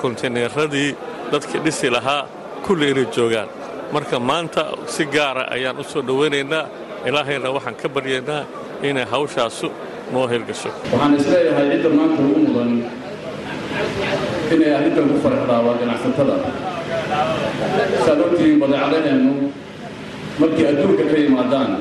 [0.03, 0.97] konteyneeradii
[1.33, 2.27] dadkii dhisi lahaa
[2.67, 3.49] kulli inay joogaan.
[3.93, 6.65] Marka maanta si gaara ayaan u soo dhowaynaynaa
[7.09, 8.43] ilaahayna waxaan ka baryaynaa
[8.89, 9.69] inay hawshaasu
[10.13, 12.71] noo hirgasho waxaan is leeyahay cidda maanta ugu mudan
[14.55, 16.37] inay arrintan ku farxdaa waa ganacsatada.
[18.05, 19.33] Saad ogtihiin badeecadaheennu
[20.41, 21.73] markii adduunka ka yimaadaan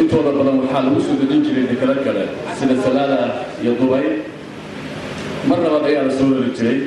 [0.00, 2.24] intooda badan waxaa lagu soo dejin jiray dekado kale
[2.58, 3.18] sida salaada
[3.62, 4.06] iyo dubay
[5.48, 6.78] mar labaad ayaa la soo heli jiray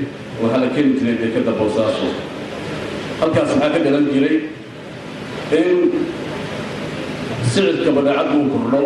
[0.41, 2.07] waxaa la keeni jiray dekadda boosaaso
[3.21, 4.35] halkaas waxaa ka dhalan jiray
[5.59, 5.67] in
[7.51, 8.81] sicirka badeecaddu uu kordho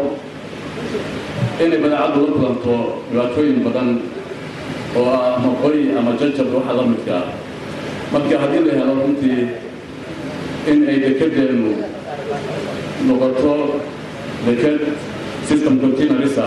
[1.63, 2.75] inay badeecaddu la kulanto
[3.11, 3.87] dhibaatooyin badan
[4.97, 7.15] oo ah ama qoy ama jajab waxa la midka.
[7.21, 7.25] Ah
[8.13, 9.41] marka haddii la helo runtii
[10.71, 11.71] in ay dekedeennu
[13.07, 13.51] noqoto
[14.45, 14.79] deked
[15.49, 16.45] system continuarisa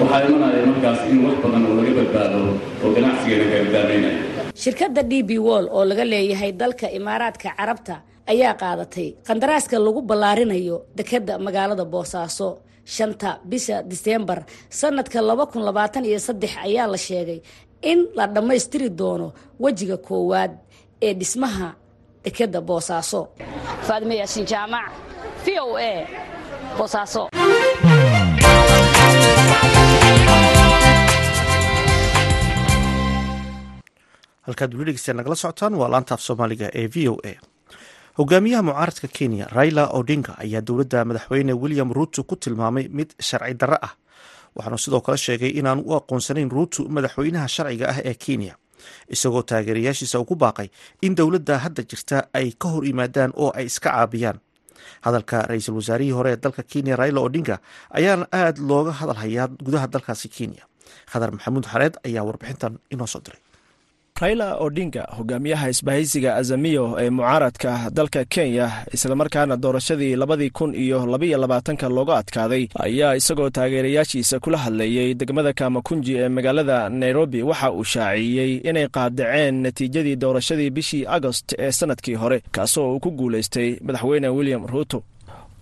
[0.00, 2.38] waxaa imanaya markaas in wax badan oo laga badbaado
[2.84, 4.18] oo ganacsigeena gardaamaynaya
[4.62, 7.94] shirkadda d b wol oo laga leeyahay dalka imaaraadka carabta
[8.32, 12.48] ayaa qaadatay qandaraaska lagu ballaarinayo dekedda magaalada boosaaso
[12.96, 14.38] shanta bisha diseembar
[14.80, 17.40] sanadka laba kun labaatan iyo saddex ayaa la sheegay
[17.90, 19.28] in la dhammaystiri doono
[19.62, 20.52] wejiga koowaad
[21.06, 21.68] ee dhismaha
[22.24, 23.20] dekedda boosaaso
[23.86, 24.88] faadime yaasiin jaamac
[25.44, 25.92] v o a
[26.78, 27.22] boosaaso
[34.48, 37.32] halkaad weli dhegeystayaa nagala socotaan waa laanta af soomaaliga ee v o a
[38.20, 43.78] hogaamiyaha mucaaradka kenya raila odinga ayaa dowladda madaxweyne william ruuto ku tilmaamay mid sharci darro
[43.88, 43.92] ah.
[44.56, 48.54] Waxaanu sidoo kale sheegay inaanu u aqoonsanayn ruuto madaxweynaha sharciga ah ee kenya
[49.14, 50.68] isagoo taageerayaashiisa ugu baaqay
[51.06, 54.38] in dowladda hadda jirta ay ka hor yimaadaan oo ay iska caabiyaan.
[55.04, 57.56] Hadalka ra'iisul wasaarihii hore ee dalka kenya raila odinga
[57.98, 60.62] ayaana aada looga hadalhayaa gudaha dalkaasi kenya.
[61.10, 63.40] Khadar maxamuud xareed ayaa warbixintan inoo soo diray
[64.20, 71.38] raila odinga hogaamiyaha isbahaysiga azamiyo ee mucaaradka dalka kenya islamarkaana doorashadii labadii kun iyo labaiyo
[71.38, 77.42] labaatanka looga adkaaday ayaa isagoo taageerayaashiisa kula hadlayey degmada kamakunji ee magaalada nairobi.
[77.42, 83.10] Waxa uu shaaciyey inay qaadaceen natiijadii doorashadii bishii agost ee sannadkii hore kaasoo uu ku
[83.10, 85.02] guulaystay madaxweyne william ruuto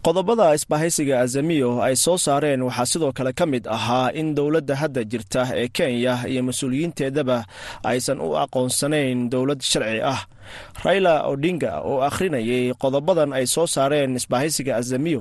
[0.08, 5.02] qodobada isbahaysiga azamiyo ay soo saareen waxaa sidoo kale ka mid ahaa in dowladda hadda
[5.04, 7.38] jirta ee kenya iyo mas'uuliyiinteedaba
[7.90, 10.20] aysan u aqoonsanayn dowlad sharci ah.
[10.84, 15.20] Raila odinga oo akhrinayay qodobadan ay soo saareen isbahaysiga azamiyo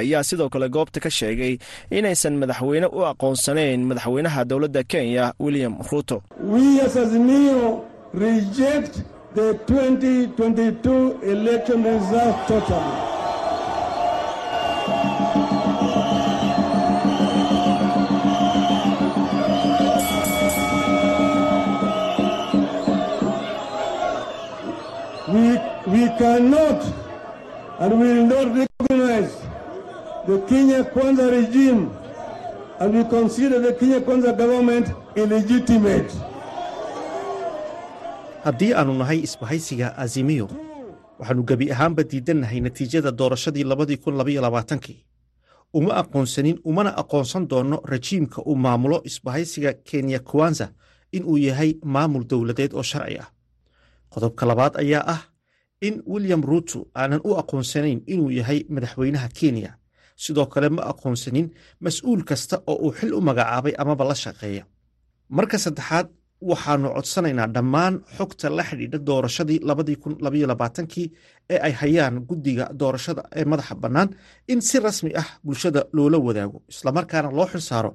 [0.00, 1.54] ayaa sidoo kale goobta ka sheegay
[1.98, 6.16] inaysan madaxweyne u aqoonsanayn madaxweynaha dowladda kenya william ruuto
[26.18, 26.80] cannot
[27.80, 29.32] and will not recognize
[30.26, 31.90] the Kenya Kwanza regime
[32.80, 34.86] and we consider the Kenya Kwanza government
[35.16, 36.10] illegitimate.
[38.44, 40.48] haddii aanu nahay isbahaysiga azimiyo
[41.18, 45.04] waxaanu gebi ahaanba diidannahay natiijada doorashadii labadii kun labaiyo labaatankii
[45.74, 50.68] uma aqoonsanin umana aqoonsan doono rajiimka uu maamulo isbahaysiga kenya kwanza
[51.12, 53.28] inuu yahay maamul dowladeed oo sharci ah
[54.10, 55.20] qodobka labaad ayaa ah
[55.80, 59.70] in william ruuto aanan u aqoonsanayn inuu yahay madaxweynaha kenya.
[60.16, 64.64] Sidoo kale ma aqoonsanin mas'uul kasta oo uu xil u magacaabay amaba la shaqeeya.
[65.36, 66.06] Marka saddexaad
[66.50, 71.06] waxaanu codsanaynaa dhammaan xogta la xidhiidha doorashadii labadii kun labaiyo labaatankii
[71.50, 74.08] ee ay hayaan guddiga doorashada ee madaxa bannaan
[74.52, 76.58] in si rasmi ah bulshada loola wadaago.
[76.72, 77.92] Islamarkaana loo xil saaro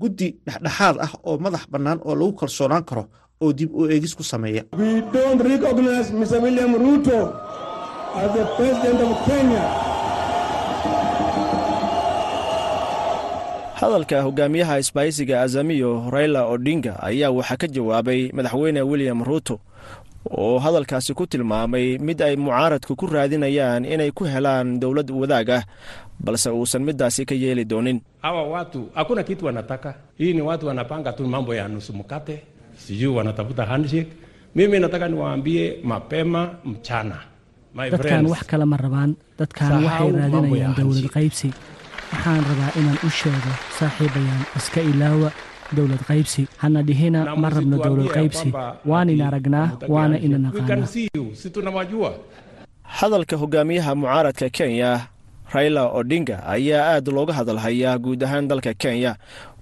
[0.00, 3.04] guddi dhexdhexaad ah oo madax bannaan oo lagu kalsoonaan karo
[3.42, 6.38] oo dib u eegis ku sameeya We don't recognize Mr.
[6.44, 7.18] William Ruto
[8.22, 9.64] as the president of Kenya.
[13.80, 19.58] hadalka hogaamiyaha isbahaysiga azamiyo raila odinga ayaa waxaa ka jawaabay madaxweyne william ruuto
[20.30, 25.62] oo hadalkaasi ku tilmaamay mid ay mucaaradku ku raadinayaan inay ku helaan dowlad wadaag ah
[26.24, 29.94] balse uusan midaasi ka yeeli doonin hawa watu hakuna kitu wanataka.
[30.18, 32.42] Hii ni watu wanapanga tu mambo ya nusu mkate,
[32.84, 34.12] sijui wanatafuta handshake.
[34.54, 37.18] Mimi nataka niwaambie mapema mchana,
[37.74, 39.10] my dadkan friends, wax kale ma rabaan.
[39.38, 41.48] Dadkan waxay raadinayaan dowlad qaybsi.
[42.12, 45.28] Waxaan rabaa inaan u sheego saaxiibayaan iska ilaawa
[45.76, 46.42] dowlad qaybsi.
[46.62, 48.48] Hana dhihina na ma rabno dowlad qaybsi.
[48.90, 52.12] waan ina aragnaa waana ina naqaanaa.
[52.82, 54.90] hadalka hogaamiyaha mucaaradka kenya
[55.52, 59.16] raila odinga ayaa aad looga hadalhayaa guud ahaan dalka kenya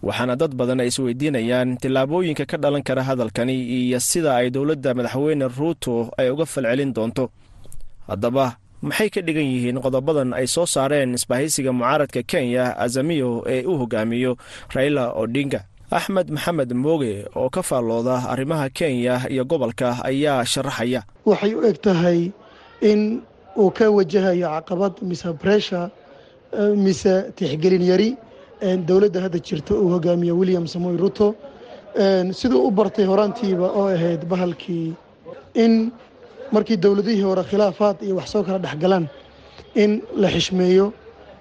[0.07, 5.47] waxaana dad badan ay isweydiinayaan tillaabooyinka ka dhalan kara hadalkani iyo sida ay dowladda madaxweyne
[5.59, 7.25] ruuto ay uga falcelin doonto.
[8.09, 13.77] Haddaba maxay ka dhigan yihiin qodobadan ay soo saareen isbahaysiga mucaaradka kenya azamiyo ee u
[13.81, 14.33] hogaamiyo
[14.75, 15.61] raila odinga?
[15.91, 21.01] Axmed maxamed mooge oo ka faallooda arrimaha kenya iyo gobolka ayaa sharaxaya.
[21.29, 22.33] Waxay u eg tahay
[22.91, 23.21] in
[23.59, 25.91] uu ka wajahayo caqabad mise bressure
[26.57, 28.11] eh, mise tixgelin yari
[28.61, 31.35] dowladda hadda jirta uu hogaamiyo william samoy ruto.
[32.33, 34.95] Siduu u bartay horaantiiba oo ahayd bahalkii
[35.55, 35.91] in
[36.53, 39.09] markii dowladihii hore khilaafaad iyo wax soo kala dhexgalaan
[39.75, 40.93] in la xishmeeyo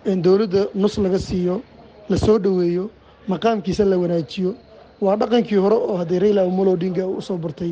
[0.06, 1.62] dowladda nus laga siiyo
[2.10, 2.90] la soo dhoweeyo
[3.28, 4.56] maqaamkiisa la wanaajiyo.
[5.02, 7.72] Waa dhaqankii hore oo haddii raila omolo odinga uu u soo bartay.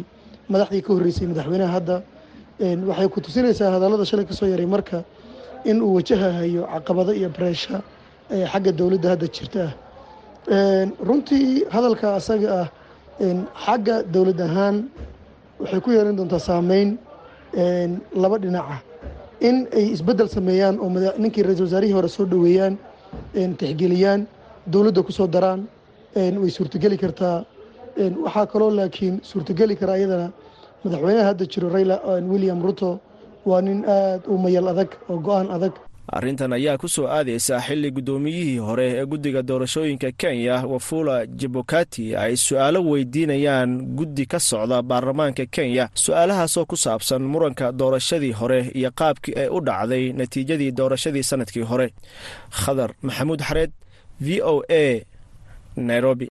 [0.50, 2.02] Madaxdii ka horreysay madaxweynaha hadda
[2.88, 5.04] waxay ku tusinaysaa hadallada shalay ka soo yaray marka
[5.66, 7.97] in uu wajahahayo caqabado iyo breesha ee
[8.52, 9.64] xagga dowladda hadda jirta.
[10.52, 12.68] Ah runtii hadalka asaga ah
[13.66, 14.76] xagga dowlad ahaan
[15.60, 16.90] waxay ku yeelan doontaa saameyn
[18.22, 18.78] laba dhinaca
[19.48, 20.90] in ay isbeddel sameeyaan oo
[21.24, 22.74] ninkii ra'isul wasaarihii hore soo dhoweeyaan
[23.60, 24.22] tixgeliyaan
[24.74, 25.62] dowladda ku soo daraan
[26.16, 27.46] way suurtogeli kartaa.
[28.26, 30.28] Waxaa kaloo laakiin suurtogeli kara ayadana
[30.84, 31.96] madaxweynaha hadda jiro raila
[32.32, 33.00] william ruto.
[33.50, 35.74] Waa nin aad u mayal adag oo go'aan adag
[36.12, 42.36] arrintan ayaa ku soo aadaysa xilli guddoomiyihii hore ee guddiga doorashooyinka kenya wafula jibokati ay
[42.38, 49.36] su'aalo weydiinayaan guddi ka socda baarlamaanka kenya su'aalahaasoo ku saabsan muranka doorashadii hore iyo qaabkii
[49.36, 51.94] ay u dhacday natiijadii doorashadii sannadkii hore.
[52.52, 53.72] Khadar maxamuud xareed
[54.22, 55.04] v o a
[55.76, 56.28] nairobi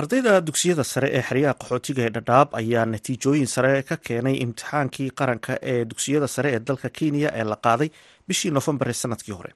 [0.00, 5.52] ardayda dugsiyada sare ee xeryaha qaxootiga ee dhadhaab ayaa natiijooyin sare ka keenay imtixaankii qaranka
[5.72, 7.88] ee dugsiyada sare ee dalka kenya ee la qaaday
[8.28, 9.52] bishii noofembar ee sannadkii hore.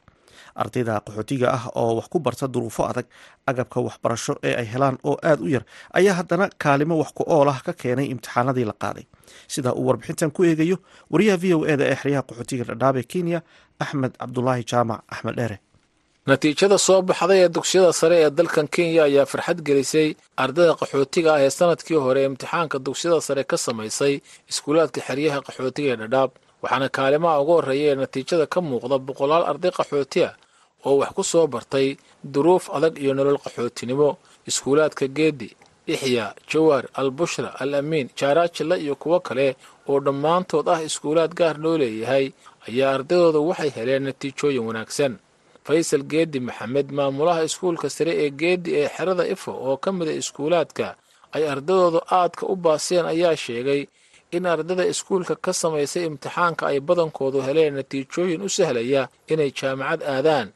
[0.62, 3.06] Ardayda qaxootiga ah oo wax ku barta duruufo adag
[3.50, 5.64] agabka waxbarasho ee ay helaan oo aad u yar
[5.98, 9.06] ayaa haddana kaalimo wax ku ool ah ka keenay imtixaanadii la qaaday.
[9.48, 10.76] Sida uu warbixintan ku eegayo
[11.10, 13.42] wariyaha v o eda ee xeryaha qaxootiga dhadhaab ee kenya
[13.82, 15.58] axmed cabdulaahi jaamac axmed dheere
[16.28, 20.08] natiijada soo baxday ee dugsiyada sare ee dalkan kenya ayaa farxad gelisay
[20.44, 24.14] ardayda qaxootiga ah ee sannadkii hore imtixaanka dugsiyada sare ka samaysay
[24.50, 26.30] iskuulaadka xeryaha qaxootiga ee dhadhaab
[26.62, 30.34] waxaana kaalimaha ugu horreeya ee natiijada ka muuqda boqolaal arday qaxooti ah
[30.86, 31.88] oo wax ku soo bartay
[32.34, 34.10] duruuf adag iyo nolol qaxootinimo.
[34.50, 35.48] Iskuulaadka geedi
[35.94, 39.46] ixya jawaar albushra al amiin jaaraajilla iyo kuwo kale
[39.88, 42.26] oo dhammaantood ah iskuulaad gaar loo leeyahay
[42.68, 45.12] ayaa ardaydooda waxay heleen natiijooyin wanaagsan
[45.68, 50.86] faysal geedi maxamed maamulaha iskuulka sare ee geedi ee xerada ifo oo ka mida iskuulaadka
[51.36, 53.80] ay ardadooda aadka u baaseen ayaa sheegay
[54.36, 59.02] in ardada iskuulka ka samaysay imtixaanka ay badankoodu heleen natiijooyin u sahlaya
[59.32, 60.46] inay jaamacad aadaan.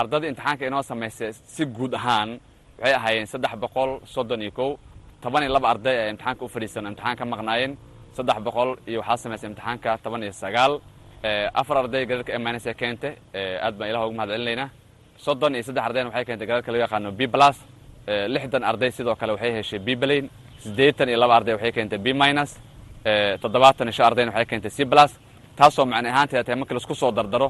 [0.00, 2.30] Ardada imtixaanka inoo samaysay si guud ahaan
[2.80, 4.70] waxay ahaayeen saddex boqol soddon iyo kow
[5.22, 7.72] toban iyo laba arday ee imtixaanka u fadhiisan imtixaan ka maqnaayeen
[8.16, 10.72] saddex boqol iyo waxaa samaysay imtixaanka toban iyo sagaal
[11.60, 13.12] afar arday galalka emanes ee keentay
[13.66, 14.68] aad baan ilaha ugu mahad celinaynaa
[15.24, 17.56] soddon iyo saddex ardayna waxay keentay galalka loo yaqaano b plus.
[18.34, 20.24] Lixdan arday sidoo kale waxay heshay b blain
[20.62, 22.50] siddeetan iyo laba arday waxay keentay b minus.
[23.42, 25.12] Toddobaatan iyo shan ardayna waxay keentay c plus.
[25.56, 27.48] Taasoo macne ahaanteeda tahay la isku soo dardaro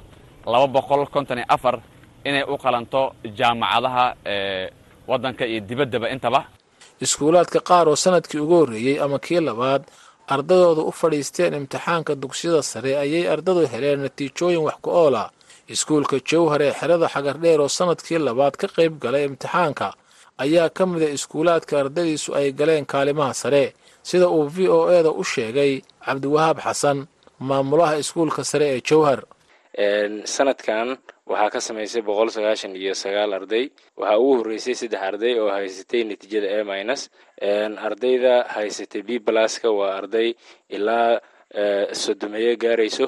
[0.52, 1.76] laba boqol konton iyo afar
[2.24, 3.00] inay u qalanto
[3.38, 4.04] jaamacadaha
[5.10, 6.40] waddanka iyo dibaddaba intaba.
[7.04, 9.82] Iskuulaadka qaar oo sannadkii ugu horreeyey ama kii labaad
[10.28, 15.30] ardadooda u fadhiisteen imtixaanka dugsiyada sare ayay ardadu heleen natiijooyin wax ku ool ah.
[15.68, 19.88] Iskuulka jowhar ee xerada xagardheer oo sannadkii labaad ka qayb galay imtixaanka
[20.44, 23.64] ayaa ka mida iskuulaadka ardadiisu ay galeen kaalimaha sare
[24.02, 25.72] sida uu v o eda u sheegay
[26.04, 26.98] cabdiwahaab xasan
[27.48, 29.20] maamulaha iskuulka sare ee jowhar
[29.78, 33.70] sanadkan waxaa ka samaysay boqol sagaashan iyo sagaal arday.
[33.98, 37.10] Waxaa ugu horreysay saddex arday oo haysatay natiijada a minus.
[37.86, 40.34] Ardayda haysatay b blaska waa arday
[40.70, 41.20] ilaa
[41.92, 43.06] sodomeeyo gaarayso.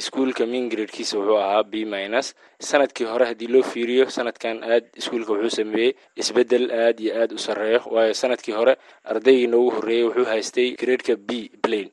[0.00, 2.34] Iskuulka mingradekiisa wuxuu ahaa b minus.
[2.60, 7.38] Sanadkii hore haddii loo fiiriyo sanadkan aad iskuulka wuxuu sameeyey isbeddel aad iyo aad u
[7.38, 7.80] sarreeyo.
[7.92, 11.90] Waayo sannadkii hore ardaygii noogu horreeyey wuxuu haystay gradeka b blain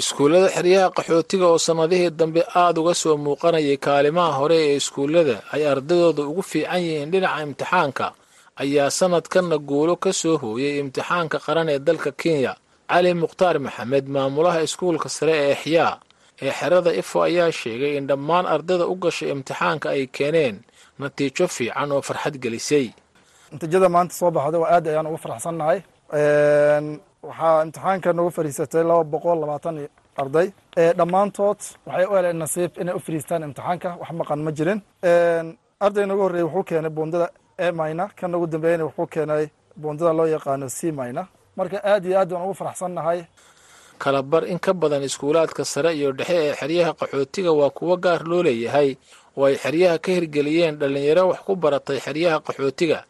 [0.00, 5.62] iskuullada xeryaha qaxootiga oo sannadihii dambe aada uga soo muuqanayay kaalimaha hore ee iskuullada ay
[5.72, 8.06] ardadooda ugu fiican yihiin dhinaca imtixaanka
[8.62, 12.52] ayaa sanadkanna guulo ka soo hooyay imtixaanka qaran ee dalka kenya.
[12.90, 15.94] Cali mukhtaar maxamed maamulaha iskuulka sare ee exyaa
[16.44, 20.56] ee xerada ifo ayaa sheegay in dhammaan ardada u gashay imtixaanka ay keeneen
[21.00, 22.86] natiijo fiican oo farxad gelisay.
[23.52, 25.78] Natiijada maanta soo baxda waa aad ayaan ugu faraxsannahay
[27.22, 29.76] waxaa imtixaanka nagu fadhiisatay laba boqol labaatan
[30.22, 30.48] arday.
[30.98, 33.90] Dhammaantood waxay u heleen nasiib inay u fadhiistaan imtixaanka.
[34.00, 34.80] Wax maqan ma jirin.
[35.84, 37.28] Arday nagu horreeyey wuxuu keenay buundada
[37.58, 39.44] a mina kan nagu dambeeyana wuxuu keenay
[39.76, 41.22] buundada loo yaqaano c mina
[41.56, 43.20] marka aad iyo aad baan ugu faraxsannahay
[43.98, 48.42] kalabar in ka badan iskuulaadka sare iyo dhexe ee xeryaha qaxootiga waa kuwo gaar loo
[48.42, 48.96] leeyahay.
[49.36, 53.04] Oo ay xeryaha ka hirgeliyeen dhallinyaro wax ku baratay xeryaha qaxootiga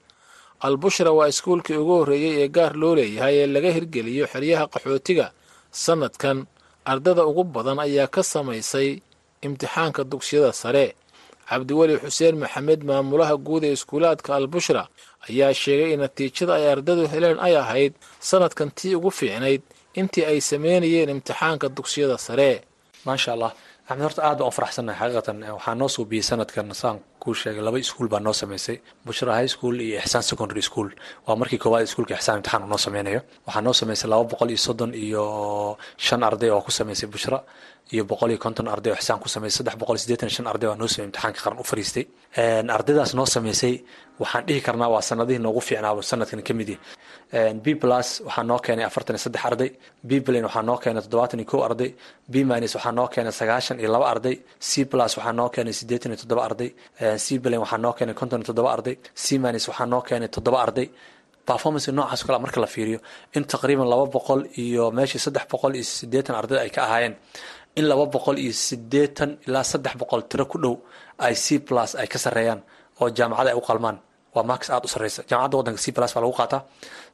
[0.67, 5.27] albushra waa iskuulkii ugu horreeyey ee gaar loo leeyahay ee laga hirgeliyo xeryaha qaxootiga.
[5.85, 6.47] Sannadkan
[6.85, 8.89] ardada ugu badan ayaa ka samaysay
[9.47, 10.87] imtixaanka dugsiyada sare.
[11.49, 14.83] Cabdiweli xuseen maxamed maamulaha guud ee iskuulaadka albushra
[15.29, 19.63] ayaa sheegay in natiijada ay ardadu heleen ay ahayd sannadkan tii ugu fiicnayd
[20.01, 22.51] intii ay sameynayeen imtixaanka dugsiyada sare.
[23.07, 23.53] Maasha allah
[23.89, 26.97] axmed horta aad baan u faraxsannahay xaqiiqatan waxaa noo suubiyey sanadkan saan
[27.29, 28.77] kuu sheegay laba iskuul baa noo sameysay.
[29.07, 30.89] Bushra high school iyo ixsaan secondary school.
[31.27, 33.21] Waa markii koowaad iskuulka ixsaan imtixaan uu noo sameynayo.
[33.47, 35.25] Waxaa noo sameysay laba boqol iyo soddon iyo
[36.07, 37.39] shan arday oo ku sameysay bushra
[37.95, 40.89] iyo boqol iyo konton arday oo ku sameysay saddex boqol iyo shan arday oo noo
[40.89, 42.05] sameeyey imtixaanka qaran u fariistay.
[42.77, 43.75] Ardaydaas noo sameysay
[44.23, 47.55] waxaan dhihi karnaa waa sanadihii noogu fiicnaaba sanadkan ka mid yahay.
[47.65, 49.71] B plus waxaa noo keenay afartan iyo saddex arday
[50.09, 51.91] b plane waxaa noo keenay toddobaatan iyo kow arday
[52.33, 54.37] b minus waxaa noo keenay sagaashan iyo laba arday
[54.69, 56.71] c plus waxaa noo keenay siddeetan iyo toddoba arday
[57.25, 60.59] c plane waxaa noo keenay konton iyo toddoba arday c minus waxaa noo keenay toddoba
[60.67, 60.89] arday.
[61.49, 62.99] Performance noocaas kale marka la fiiriyo
[63.37, 67.15] in taqriiban laba boqol iyo meeshii saddex boqol iyo siddeetan arday ay ka ahaayeen
[67.79, 70.75] in laba boqol iyo siddeetan ilaa saddex boqol tiro ku dhow
[71.27, 72.61] ay c plus ay ka sarreeyaan
[73.01, 73.99] oo jaamacada ay u qalmaan.
[74.35, 75.21] Waa max aada u sarreysa.
[75.31, 76.63] Jaamacadda waddanka c plus baa lagu qaataa.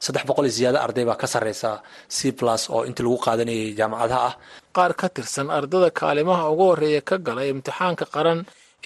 [0.03, 1.69] Saddex boqol iyo ziyaado arday baa ka sarreysa
[2.15, 4.33] c plus oo intii lagu qaadanayay jaamacadaha ah.
[4.75, 8.39] Qaar ka tirsan ardada kaalimaha ugu horreeya ka galay imtixaanka qaran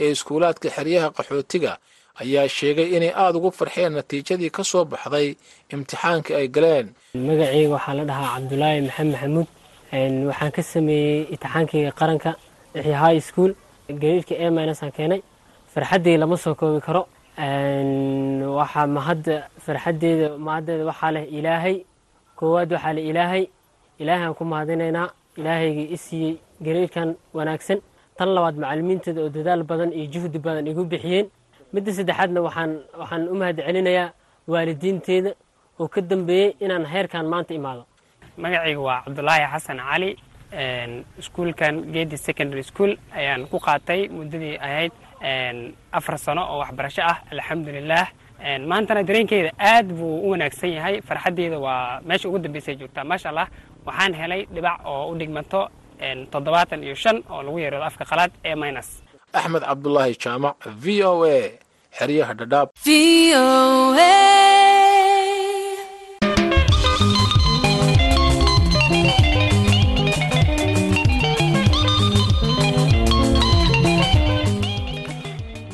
[0.03, 1.73] ee iskuulaadka xeryaha qaxootiga
[2.21, 5.27] ayaa sheegay inay aada ugu farxeen natiijadii ka soo baxday
[5.73, 6.87] imtixaankii ay galeen.
[7.27, 9.47] Magacayga waxaa la dhahaa cabdulaahi maxamed maxamuud
[9.91, 12.31] waxaan ka sameeyey imtixaankayga qaranka
[12.75, 13.51] wixii high school
[13.89, 15.21] gareedka a minusaan keenay.
[15.73, 17.07] Farxaddii lama soo koobi karo.
[18.59, 21.75] Waxaa mahadda farxaddeeda mahaddeeda waxaa leh ilaahay
[22.37, 23.43] koowaad waxaa leh ilaahay.
[23.99, 27.79] Ilaahay aan ku mahadinaynaa ilaahayga i siiyey gareedkan wanaagsan.
[28.17, 31.27] Tan labaad macalimiinteeda oo dadaal badan iyo juhdi badan igu bixiyeen.
[31.73, 34.13] Midda saddexaadna waxaan waxaan u mahad celinayaa
[34.47, 35.31] waalidiinteeda
[35.79, 37.83] oo ka dambeeyey inaan heerkan maanta imaado
[38.43, 40.11] magacayga waa cabdulaahi xasan cali
[41.21, 44.91] iskuulkan gedi secondary school ayaan ku qaatay muddadii ahayd
[45.97, 48.05] afar sano oo waxbarasho ah alxamdulilah
[48.71, 53.47] maantana dareenkeyda aad buu u wanaagsan yahay farxaddeeda waa meesha ugu dambeysay joogtaa maasha allah
[53.85, 55.61] waxaan helay dhibac oo u dhigmato
[56.31, 58.89] toddobaatan iyo shan oo lagu yeerado afka qalaad ee minus.
[59.33, 61.39] Axmed cabdulaahi jaamac v o a
[61.99, 62.67] xeryaha dhadhaab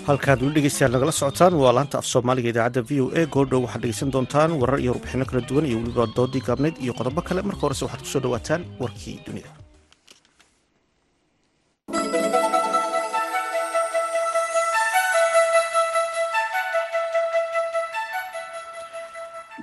[0.07, 3.21] halkaad weli dhegeystayaal nagala socotaan waa laanta af soomaaliga idaacadda v o a.
[3.35, 7.21] Goordhow waxaad dhegeysan doontaan warar iyo warbixino kala duwan iyo weliba doodii gaabneyd iyo qodobo
[7.27, 7.41] kale.
[7.49, 9.51] Marka horese waxaad ku soo dhawaataan warkii dunida.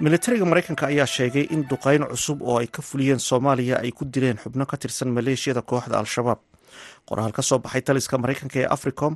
[0.04, 4.38] Militariga maraykanka ayaa sheegay in duqeyn cusub oo ay ka fuliyeen soomaaliya ay ku dileen
[4.42, 6.40] xubno ka tirsan maleeshiyada kooxda al-shabaab
[7.08, 9.14] qoraal ka soo baxay taliska maraykanka ee africom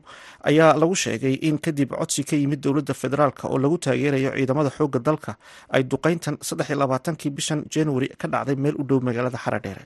[0.50, 4.98] ayaa lagu sheegay in kadib codsi ka yimid dowladda federaalk oo lagu taageerayo ciidamada xoogga
[5.08, 5.32] dalka
[5.76, 9.84] ay duqeyntan saddexiylabaatankii bishan januari ka dhacday meel u dhow magaalada xaradheere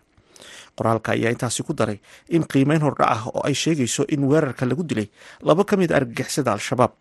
[0.79, 1.99] qoraalka ayaa intaasi ku daray
[2.37, 5.09] in qiimeyn hordhac ah oo ay sheegayso in weerarka lagu dilay
[5.49, 6.93] laba ka mid a argagixisada al-shabaab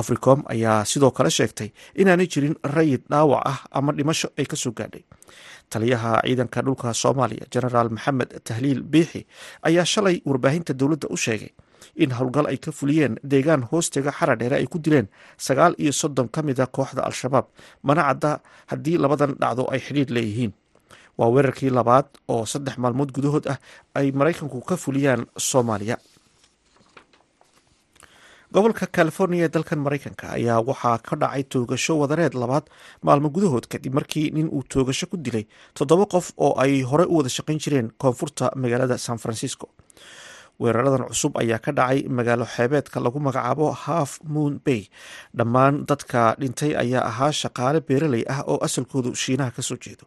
[0.00, 1.68] africom ayaa sidoo kale sheegtay
[2.00, 5.02] inaanay jirin rayid dhaawac ah ama dhimasho ay ka soo gaadhay.
[5.70, 9.26] Taliyaha ciidanka dhulka soomaaliya genaraal maxamed tahliil biixi
[9.68, 11.50] ayaa shalay warbaahinta dowladda u sheegay
[12.02, 15.06] in howlgal ay ka fuliyeen deegaan hoostega xaradheere ay ku dileen
[15.46, 17.46] sagaal iyo soddon ka mid a kooxda al-shabaab
[17.86, 18.32] mana cadda
[18.70, 20.52] haddii labadan dhacdo ay xidhiidh leeyihiin.
[21.18, 23.58] Waa weerarkii labaad oo saddex maalmood gudahood ah
[23.94, 25.96] ay maraykanku ka fuliyaan soomaaliya
[28.54, 32.64] gobolka california ee dalkan maraykanka ayaa waxaa ka dhacay toogasho wadareed labaad
[33.06, 35.44] maalmo gudahood kadib markii nin uu toogasho ku dilay
[35.78, 39.66] toddoba qof oo ay hore u wada shaqayn jireen koonfurta magaalada san francisco.
[40.60, 44.82] Weeraradan cusub ayaa ka dhacay magaalo xeebeedka lagu magacaabo half moon bay.
[45.38, 50.04] Dhammaan dadka dhintay ayaa ahaa shaqaale beeraley ah oo asalkoodu shiinaha ka soo jeedo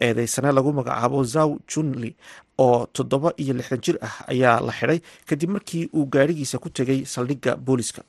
[0.00, 2.10] eedeysane lagu magacaabo zaw junli
[2.58, 7.04] oo toddoba iyo lixdan jir ah ayaa la xidhay kadib markii uu gaarigiisa ku tegay
[7.04, 8.02] saldhigga booliska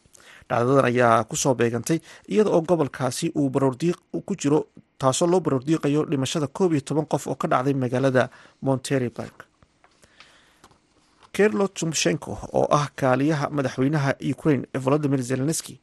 [0.50, 4.60] dhacdadan ayaa ku soo beegantay iyada oo gobolkaasi uu baroordiiq ku jiro
[5.00, 8.30] taasoo loo baroordiiqayo dhimashada koob iyo toban qof oo ka dhacday magaalada
[8.62, 9.36] montereburg
[11.34, 15.80] kerlo tumshenko oo ah kaaliyaha madaxweynaha ukraine volodimir zelenski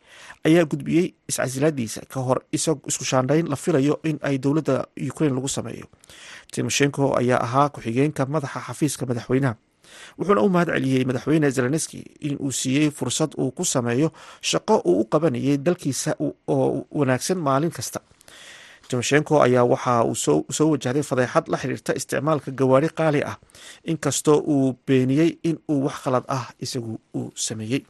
[0.46, 5.86] ayaa gudbiyey iscasilaadiisa ka hor isku shaandhayn la filayo in ay dowladda ukraine lagu sameeyo.
[6.52, 9.54] Timoshenko ayaa ahaa ku-xigeenka madaxa xafiiska madaxweynaha.
[10.18, 15.00] Wuxuuna u mahad celiyey madaxweyne zelenski in uu siiyey fursad uu ku sameeyo shaqo uu
[15.00, 16.14] u qabanayay dalkiisa
[16.48, 18.00] oo wanaagsan maalin kasta
[18.90, 20.16] timoshenko ayaa waxa uu
[20.58, 23.36] soo wajahday fadeexad la xiriirta isticmaalka gawaari qaali ah
[23.92, 27.82] inkastoo uu beeniyey in uu wax khalad ah isagu uu sameeyey.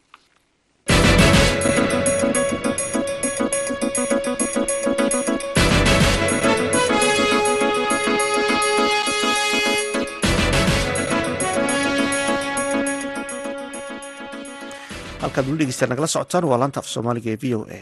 [15.21, 17.81] Halkaad weli dhegeystaan nagala socotaan waa laanta af soomaaliga ee v o a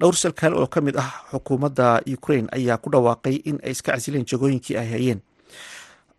[0.00, 4.24] dhowr sarkaal oo ka mid ah xukuumadda ukraine ayaa ku dhawaaqay in ay iska casileen
[4.30, 5.20] jagooyinkii ay hayeen.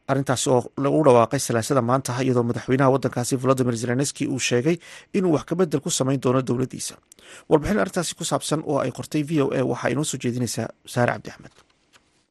[0.07, 4.77] Arrintaasi oo lagu dhawaaqay salaasada maanta iyadoo madaxweynaha waddankaasi volodimir zelenski uu sheegay
[5.13, 6.95] inuu wax kabedel ku samayn doono dowladdiisa.
[7.49, 11.11] Warbixin arrintaasi ku saabsan oo ay qortay v o a waxaa inoo soo jeedinaysaa saare
[11.13, 11.51] cabdi axmed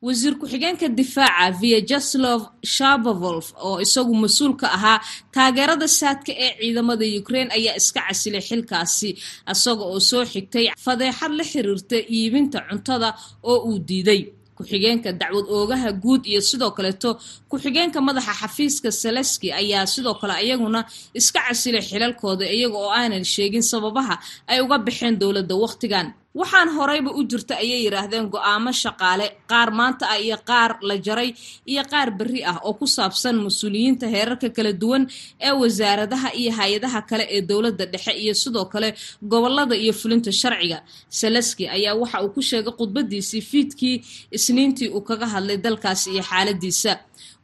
[0.06, 2.40] wasiir ku-xigeenka difaaca vyacheslov
[2.76, 4.98] shabavolf oo isagu mas'uul ka ahaa
[5.34, 9.10] taageerada saadka ee ciidamada ukraine ayaa iska casilay xilkaasi
[9.52, 13.08] isaga oo soo xigtay fadeexad la xiriirta iibinta cuntada
[13.50, 14.22] oo uu diiday.
[14.56, 17.10] Ku-xigeenka dacwad oogaha guud iyo sidoo kaleeto
[17.50, 20.80] ku-xigeenka madaxa xafiiska saleski ayaa sidoo kale ayaguna
[21.18, 24.14] iska casilay xilalkooda iyaga oo aanan sheegin sababaha
[24.50, 26.06] ay uga baxeen dowladda wakhtigan
[26.40, 31.30] waxaan horeyba u jirta ayay yidhaahdeen go'aamo shaqaale qaar maanta ah iyo qaar la jaray
[31.72, 35.02] iyo qaar berri ah oo ku saabsan mas'uuliyiinta heerarka kala duwan
[35.46, 38.88] ee wasaaradaha iyo hay'adaha kale ee dowladda dhexe iyo sidoo kale
[39.32, 40.78] gobollada iyo fulinta sharciga.
[41.20, 43.96] Saleski ayaa waxa uu ku sheegay khudbadiisii fiidkii
[44.36, 46.92] isniintii uu kaga hadlay dalkaasi iyo xaaladiisa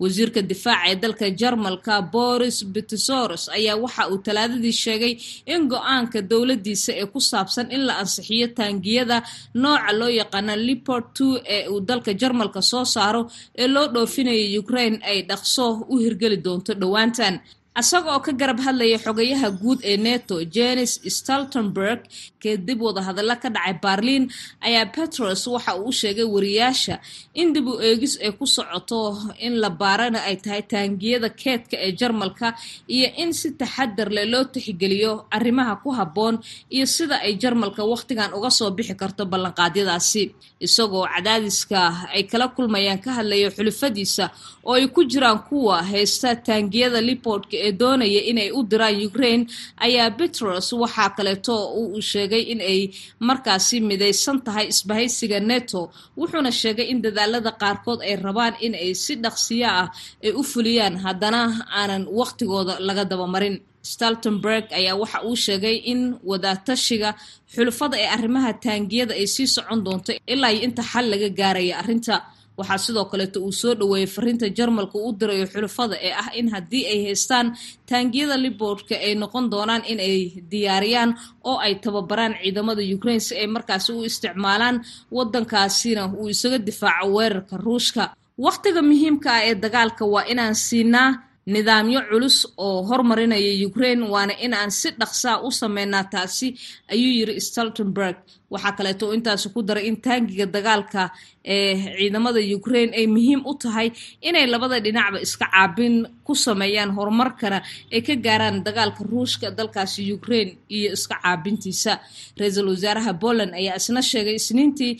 [0.02, 5.14] wasiirka difaaca ee dalka jarmalka boris bitisoros ayaa waxa uu talaadadii sheegay
[5.52, 9.16] in go'aanka dowladdiisa ee ku saabsan in la ansixiyo taangiyada
[9.62, 13.22] nooca loo yaqaano liport two ee uu dalka jarmalka soo saaro
[13.62, 17.34] ee loo dhoofinayo ukraine ay dhaqso u hirgeli doonto dhowaantan
[17.80, 22.00] isaga oo ka garab hadlaya xogayaha guud ee neto jenis staltenberg
[22.42, 24.24] kadib wadahadalla ka dhacay barliin
[24.66, 26.94] ayaa petros waxa uu u sheegay wariyaasha
[27.40, 29.00] in dib u eegis ay ku socoto
[29.46, 32.48] in la baarana ay tahay taangiyada keedka ee jarmalka
[32.94, 36.34] iyo in si taxadar leh loo tixgeliyo arrimaha ku habboon
[36.74, 40.24] iyo sida ay jarmalka wakhtigan uga soo bixi karto ballanqaadyadaasi.
[40.66, 41.80] Isagoo cadaadiska
[42.14, 44.24] ay kala kulmayaan ka hadlaya xulufadiisa
[44.68, 49.44] oo ay ku jiraan kuwa haysta taangiyada liportka ee doonaya inay u diraan ukraine
[49.86, 52.80] ayaa petros waxaa kaleeto uu sheegay in ay
[53.28, 55.80] markaasi midaysan tahay isbahaysiga neto
[56.18, 59.88] wuxuuna sheegay in dadaalada qaarkood ay rabaan in ay si dhaqsiyo ah
[60.24, 60.94] ay u fuliyaan.
[61.04, 61.40] Haddana
[61.78, 63.56] aanan wakhtigooda laga dabamarin.
[63.92, 66.00] Staltenberg ayaa waxa uu sheegay in
[66.30, 67.10] wadaatashiga
[67.54, 72.14] xulufada ee arrimaha taangiyada ay sii socon doonto ilaa iyo inta xal laga gaaraya arrinta
[72.58, 76.84] waxaa sidoo kaleeto uu soo dhoweeyey fariinta jarmalka u dirayo xulufada ee ah in haddii
[76.92, 77.46] ay haystaan
[77.90, 80.16] taangiyada liboodka ay noqon doonaan in ay
[80.52, 81.10] diyaariyaan
[81.50, 84.76] oo ay tababaraan ciidamada ukraine si ay markaasi u isticmaalaan
[85.16, 88.02] waddankaasina uu isaga difaaco weerarka ruushka.
[88.46, 91.10] Wakhtiga muhiimka ah ee dagaalka waa inaan siinaa
[91.54, 92.36] nidaamyo culus
[92.66, 96.46] oo hormarinaya ukraine waana in aan si dhaqsaa u sameynaa taasi
[96.92, 98.16] ayuu yiri staltenberg
[98.52, 101.02] waxaa kaleeto intaasi ku daray in taangiga dagaalka
[101.44, 103.88] ee ciidamada ukraine ay muhiim u tahay
[104.28, 105.94] inay labada dhinacba iska caabin
[106.26, 107.58] ku sameeyaan horumarkana
[107.94, 111.92] ay ka gaaraan dagaalka ruushka dalkaasi ukraine iyo iska caabintiisa.
[112.40, 114.92] Ra'iisul wasaaraha poland ayaa isna sheegay isniintii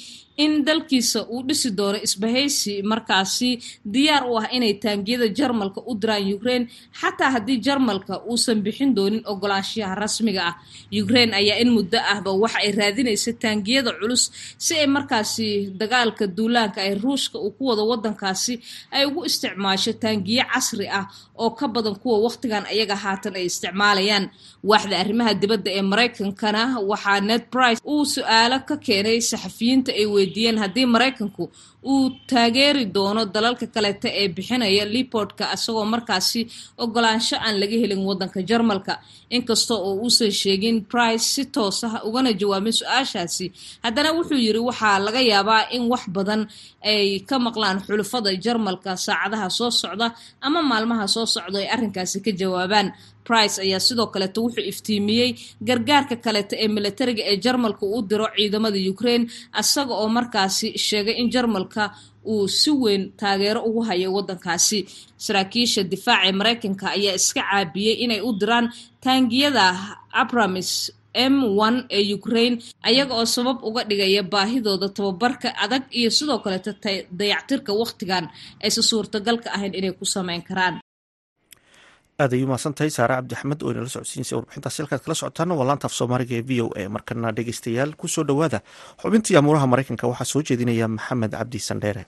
[0.45, 3.51] in dalkiisa uu dhisi doono isbahaysi markaasi
[3.95, 6.65] diyaar u ah inay taangiyada jarmalka u diraan ukraine
[7.01, 10.55] xataa haddii jarmalka uusan bixin doonin ogolaanshiyaha rasmiga ah.
[11.03, 14.23] Ukraine ayaa in muddo ahba waxa ay raadinaysa taangiyada culus
[14.65, 15.49] si ay markaasi
[15.81, 18.55] dagaalka duulaanka ee ruushka uu ku wado waddankaasi
[18.97, 21.05] ay ugu isticmaasho taangiyo casri ah
[21.43, 24.25] oo ka badan kuwa wakhtigan ayaga haatan ay isticmaalayaan.
[24.71, 30.59] Waaxda arrimaha dibadda ee maraykankana waxaa ned price uu su'aalo ka keenay saxafiyiinta ay weydiiyeen
[30.63, 31.45] haddii maraykanku
[31.85, 36.41] uu taageeri doono dalalka kaleeta ee bixinaya liportka isagoo markaasi
[36.83, 38.95] ogolaansho aan laga helin waddanka jarmalka.
[39.37, 43.47] Inkasta oo uusan sheegin price si toos ah ugana jawaabin su'aashaasi
[43.85, 46.43] haddana wuxuu yiri waxaa laga yaabaa in wax badan
[46.91, 50.07] ay ka maqlaan xulufada jarmalka saacadaha soo socda
[50.47, 52.89] ama maalmaha soo socda ay arrinkaasi ka jawaabaan
[53.29, 55.31] price ayaa sidoo kaleeto wuxuu iftiimiyey
[55.69, 59.25] gargaarka kaleeto ee militariga ee jarmalka uu diro ciidamada ukraine
[59.63, 61.83] isaga oo markaasi sheegay in jarmalka
[62.33, 64.79] uu si weyn taageero ugu hayo waddankaasi.
[65.25, 68.67] Saraakiisha difaaca ee maraykanka ayaa iska caabiyey inay u diraan
[69.05, 69.65] taangiyada
[70.23, 70.71] abramis
[71.33, 71.35] m
[71.99, 72.57] ee ukraine
[72.89, 76.71] ayaga oo sabab uga dhigaya baahidooda tababarka adag iyo sidoo kaleeto
[77.21, 78.25] dayactirka wakhtigan
[78.65, 80.75] aysa suurtagalka ahayn inay ku sameyn karaan
[82.23, 85.69] aad ay umahadsan tahay saare cabdi axmed oo inala socodsiinaysa warbixintaasi halkaad kala socotaana waa
[85.71, 88.59] laanta af soomaaliga ee v o a markana dhegeystayaal ku soo dhowaada.
[89.03, 92.03] Xubintii amuuraha maraykanka waxaa soo jeedinaya maxamed cabdi sandheere.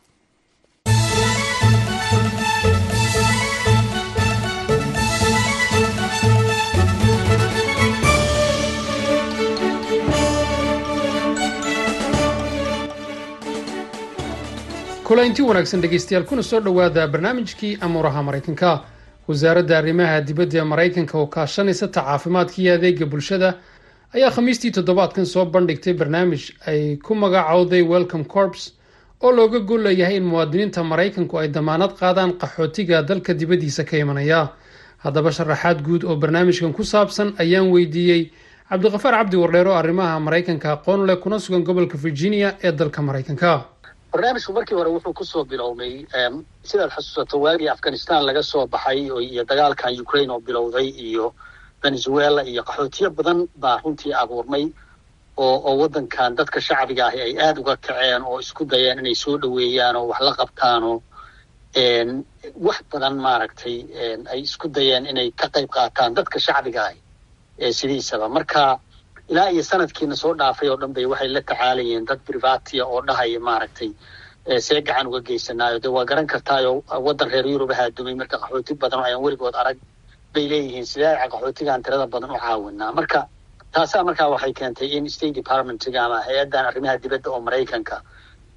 [15.05, 18.71] Kulanti wanaagsan dhegeystayaal kuna soo dhowaada barnaamijkii amuuraha maraykanka
[19.31, 23.49] wasaaradda arrimaha dibadda ee maraykanka oo kaashanaysa ta caafimaadka iyo adeega bulshada
[24.15, 28.73] ayaa khamiistii toddobaadkan soo bandhigtay barnaamij ay ku magacowday welcome corps
[29.23, 34.49] oo looga gol leeyahay in muwaadiniinta maraykanku ay damaanad qaadaan qaxootiga dalka dibaddiisa ka imanaya.
[35.05, 38.31] Haddaba sharaxaad guud oo barnaamijkan ku saabsan ayaan weydiiyey
[38.71, 43.65] cabdiqafaar cabdi wardheer oo arrimaha maraykanka aqoon leh kuna sugan gobolka virginia ee dalka maraykanka
[44.13, 45.93] barnaamijku markii hore wuxuu ku soo bilowmay
[46.69, 51.35] sidaad xasuusato waagii afghanistan laga soo baxay iyo dagaalkan ukraine oo bilowday iyo
[51.83, 54.65] venezuela iyo qaxootiyo badan baa runtii abuurmay
[55.37, 59.37] oo oo waddankan dadka shacbiga ahi ay aada uga kaceen oo isku dayeen inay soo
[59.43, 60.97] dhoweeyaan oo wax la qabtaan oo
[62.67, 63.77] wax badan maaragtay
[64.33, 66.99] ay isku dayeen inay ka qayb qaataan dadka shacbiga ahi
[67.79, 68.29] sidiisaba.
[68.29, 68.81] Marka
[69.31, 73.41] ilaa iyo sanadkiina soo dhaafay oo dhan bay waxay la tacaalayeen dad privatia oo dhahaya
[73.49, 73.91] maaragtay
[74.67, 75.79] see gacan uga geysanaayo.
[75.85, 76.73] De waa garan kartaayo
[77.07, 79.79] waddan reer yurub ahaa dumay marka qaxooti badan oo ayaan weligood arag
[80.35, 80.87] bay leeyihiin.
[80.93, 82.93] Sidee qaxootigaan tirada badan u caawinaa?
[82.99, 83.21] Marka
[83.75, 87.97] taasaa markaa waxay keentay in state departmentga ama hay'addan arrimaha dibadda oo maraykanka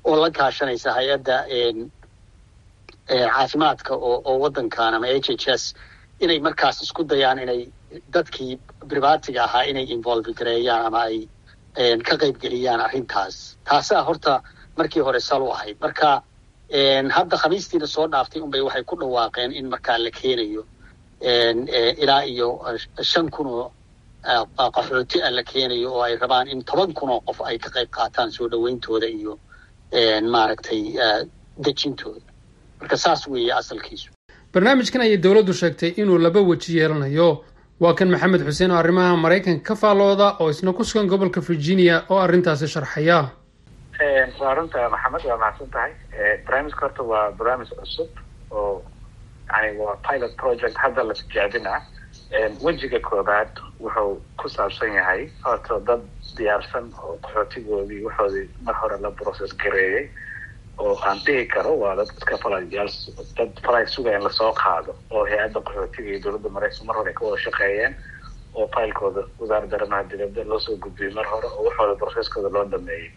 [0.08, 1.36] oo la kaashanaysa hay'adda
[3.08, 5.64] caafimaadka oo oo waddankan ama h h s
[6.24, 7.62] inay markaas isku dayaan inay
[8.14, 11.28] dadkii privatiga ahaa inay involve gareeyaan ama ay
[12.08, 13.58] ka qayb geliyaan arrintaas.
[13.66, 14.42] Taasaa horta
[14.78, 15.78] markii hore sal u ahayd.
[15.82, 16.22] Marka
[17.18, 20.66] hadda khamiistiina soo dhaaftay unbay waxay ku dhawaaqeen in markaa la keenayo
[22.04, 22.48] ilaa iyo
[23.02, 23.72] shan kun oo
[24.58, 27.90] qaxooti a la keenayo oo ay rabaan in toban kun oo qof ay ka qayb
[27.90, 29.40] qaataan soo dhaweyntooda iyo
[30.34, 30.82] maaragtay
[31.58, 32.26] dejintooda.
[32.80, 34.12] Marka saas weeye asalkiisu.
[34.54, 37.46] Barnaamijkan ayay dowladdu sheegtay inuu laba weji yeelanayo
[37.84, 41.96] waa kan maxamed xuseen oo arrimaha maraykanka ka faalooda oo isna ku sugan gobolka virginia
[42.10, 43.20] oo arrintaasi sharxaya.
[44.40, 45.92] Waa runta maxamed waa mahadsan tahay
[46.46, 48.10] barnaamijka horta waa barnaamij cusub
[48.52, 48.84] oo
[49.52, 51.74] yani waa pilot project hadda la tijaabina
[52.66, 53.52] wejiga koobaad
[53.84, 56.02] wuxuu ku saabsan yahay horta dad
[56.38, 60.10] diyaarsan oo qaxootigoodii waxoodii mar hore la process gareeyey
[60.78, 62.90] oo aan dhihi karo waa dad iska falayyaal
[63.38, 67.14] dad falay sugaya in la soo qaado oo hay'adda qaxootiga iyo dowladda maraykan mar hore
[67.14, 67.94] ka wada shaqeeyeen
[68.56, 73.10] oo faylkooda wasaaradda arrimaha dibadda loo gudbiyey mar hore oo waxooda processkooda loo dhameeyey.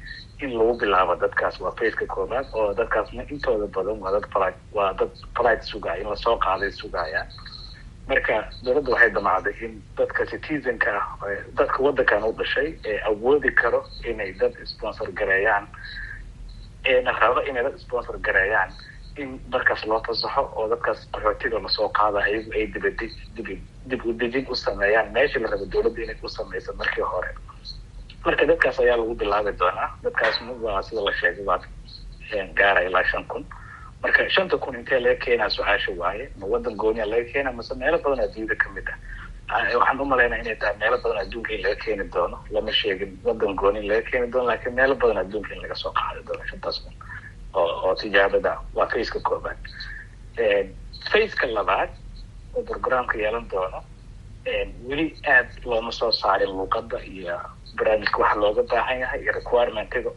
[0.44, 4.92] In lagu bilaabo dadkaas waa faceka koobaad oo dadkaasna intooda badan waa dad fali waa
[4.92, 7.26] dad falight sugaya in la soo qaaday sugayaan
[8.08, 11.06] marka dowladda waxay damacday in dadka citizenka ah
[11.58, 15.66] dadka waddankan u dhashay ee awoodi karo inay dad sponsor gareeyaan
[17.20, 18.70] rabo inay dad sponsor gareeyaan
[19.16, 23.06] in markaas loo fasaxo oo dadkaas qaxootiga la soo qaada ayagu ay dibadi
[23.36, 23.48] dib
[23.86, 25.12] dib u dejin u sameeyaan.
[25.12, 27.30] Meeshii la rabo dowladda inay u sameyso markii hore.
[28.24, 29.88] Marka dadkaas ayaa lagu bilaabi doonaa.
[30.02, 31.60] Dadkaas waa sida la sheegay waa
[32.54, 33.46] gaara ilaa shan kun.
[34.02, 36.30] Marka shanta kun intee laga keenaa su'aasha waaye?
[36.36, 38.98] Ma waddan gooniya laga keena mase meelo badan adduunyada ka mid ah
[39.50, 43.78] waxaan umalaynaa inay tahay meelo badan adduunka in laga keeni doono lama sheegin waddan gooni
[43.80, 46.94] in laga keeni doono laakiin meelo badan adduunka in laga soo qaadi doono shantaas kun.
[47.54, 49.58] Oo oo tijaabada waa faceka koobaad.
[51.12, 51.90] Faceka labaad
[52.54, 53.78] oo programka yeelan doono
[54.88, 57.38] weli aad looma soo saarin luuqadda iyo
[57.76, 60.10] barnaamijka waxa looga baahan yahay iyo requirementiga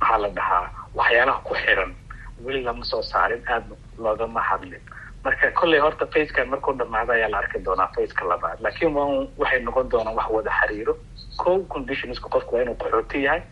[0.00, 1.92] maxaa la dhahaa waxyaalaha ku xiran.
[2.44, 4.82] Weli lama soo saarin aada loogama hadlin
[5.24, 8.58] marka kolley horta facekan markuu dhamaado ayaa la arki doonaa faceka labaad.
[8.64, 10.94] Laakiin waa waxay noqon doonaan wax wada xiriiro.
[11.36, 13.42] Ko conditionska qofku waa inuu qaxooti yahay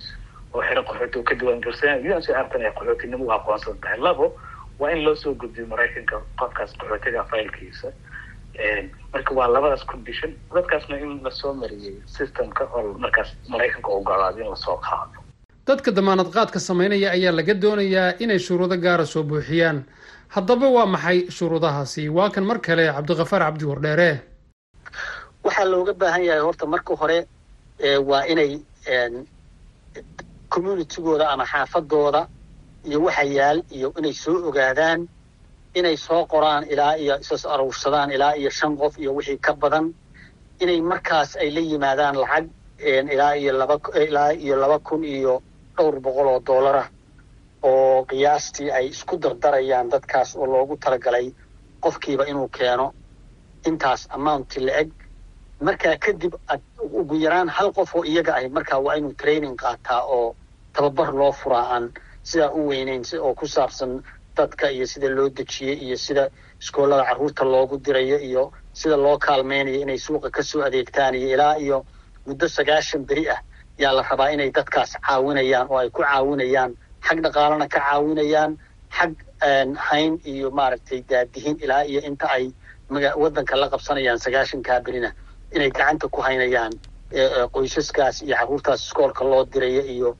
[0.54, 4.26] oo xero qaxooti uu ka diiwaangelsan un c artan ay qaxootinimo u aqoonsan tahay labo
[4.78, 7.88] waa in loo soo gudbiyo maraykanka qofkaas qaxootiga faylkiisa.
[9.12, 10.32] Marka waa labadaas condition.
[10.54, 15.18] Dadkaasna in la soo mariyey systemka oo markaas maraykanka ogolaado in la soo qaado.
[15.66, 19.84] Dadka damaanad qaadka samaynaya ayaa laga doonayaa inay shuruudo gaara soo buuxiyaan
[20.34, 22.08] haddaba waa maxay shuruudahaasi?
[22.08, 24.10] Waa kan mar kale cabdiqafaar cabdi wardheere.
[25.44, 27.18] Waxaa looga baahan yahay horta marka hore
[28.08, 28.52] waa inay
[30.48, 32.28] communitygooda ama xaafadooda
[32.88, 35.08] iyo waxa yaal iyo inay soo ogaadaan
[35.74, 39.92] inay soo qoraan ilaa iyo isas aruursadaan ilaa iyo shan qof iyo wixii ka badan
[40.60, 42.46] inay markaas ay la yimaadaan lacag
[43.12, 43.76] ilaa iyo laba
[44.08, 45.42] ilaa iyo laba kun iyo
[45.76, 46.88] dhowr boqol oo doolarah
[47.62, 51.32] oo qiyaastii ay isku dardarayaan dadkaas oo loogu talagalay
[51.80, 52.92] qofkiiba inuu keeno
[53.66, 54.90] intaas amounti la-eg
[55.60, 56.34] markaa kadib
[56.80, 60.36] ugu yaraan hal qof oo iyaga ahy markaa waa inuu training qaataa oo
[60.72, 61.92] tababar loo furaa aan
[62.22, 64.02] sidaa u weyneyn oo ku saabsan
[64.36, 66.30] dadka iyo sida loo dejiyey iyo sida
[66.60, 71.54] iskoolada carruurta loogu dirayo iyo sida loo kaalmeynayo inay suuqa ka soo adeegtaan iyo ilaa
[71.58, 71.84] iyo
[72.26, 73.40] muddo sagaashan beri ah
[73.78, 76.72] yaa la rabaa inay dadkaas caawinayaan oo ay ku caawinayaan
[77.08, 78.52] xag dhaqaalana ka caawinayaan
[78.98, 79.12] xag
[79.88, 82.44] hayn iyo maaragtay daadihin ilaa iyo inta ay
[83.22, 85.10] waddanka la qabsanayaan sagaashankaa berina
[85.54, 86.72] inay gacanta ku haynayaan
[87.54, 90.10] qoysaskaas iyo carruurtaas iskoolka loo diraya iyo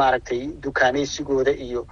[0.00, 1.86] maaragtay dukaanaysigooda iyo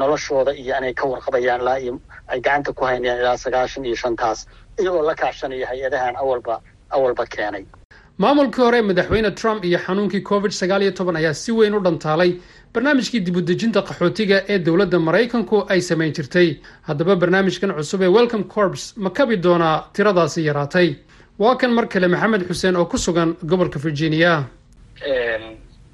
[0.00, 1.94] noloshooda iyo inay ka warqabayaan ilaa iyo
[2.28, 4.46] ay gacanta ku haynayaan ilaa sagaashan iyo shantaas
[4.80, 6.60] iyagoo la kaashanaya hay'adahan awalba
[6.90, 7.64] awalba keenay.
[8.18, 12.30] Maamulkii hore madaxweyne trump iyo xanuunkii covid sagaal iyo toban ayaa si weyn u dhantaalay
[12.74, 16.48] barnaamijkii dibudejinta qaxootiga ee dowladda maraykanku ay samayn jirtay.
[16.88, 20.96] Haddaba barnaamijkan cusub ee welcome corps ma kabi doonaa tiradaasi yaraatay.
[21.38, 24.44] Waa kan mar kale maxamed xuseen oo ku sugan gobolka virginia.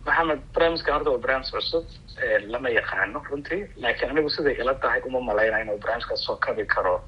[0.06, 1.84] Maxamed barnaamijkan horta waa barnaamij cusub
[2.48, 7.00] lama yaqaano runtii laakiin anigu siday ila tahay uma malayna inuu barnaamijkaas soo kabi karo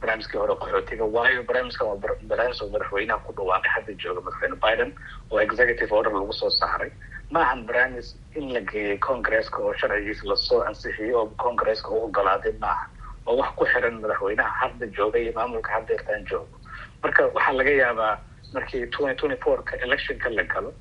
[0.00, 1.96] barnaamijkii hore qaxootiga waayo barnaamijkan waa
[2.30, 4.90] barnaamij oo madaxweynaha ku dhawaaqay hadda jooga madaxweyne biden.
[5.30, 6.90] Oo executive order lagu soo saaray
[7.30, 12.02] ma ahan barnaamij in la geeyey congresska oo sharcigiisa la soo ansixiyey oo congresska u
[12.04, 12.86] ogolaaday maaha
[13.26, 16.56] oo wax ku xiran madaxweynaha hadda jooga iyo maamulka hadda irtaan joogo
[17.02, 18.14] marka waxaa laga yaabaa
[18.54, 20.72] markii twenty twenty fourka electionka la galo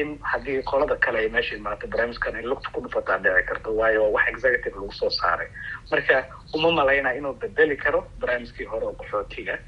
[0.00, 3.68] in haddii qolada kale ay meesha imaato barnaamijkan ay lugta ku dhufataa dhici karto.
[3.76, 5.48] Waayo waa wax executive lagu soo saaray.
[5.90, 6.24] Marka
[6.54, 9.58] uma malaynaa inuu bedeli karo barnaamijkii hore oo qaxootiga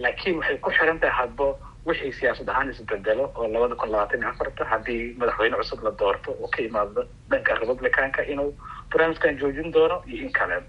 [0.00, 1.46] laakiin waxay ku xiran tahay hadba
[1.86, 6.30] wixii siyaasad ahaan isbedelo oo labada kun labaatan iyo afarta haddii madaxweyne cusub la doorto
[6.40, 8.50] oo ka imaado dhanka republicanka inuu
[8.90, 10.62] barnaamijkan joojin doono iyo in kale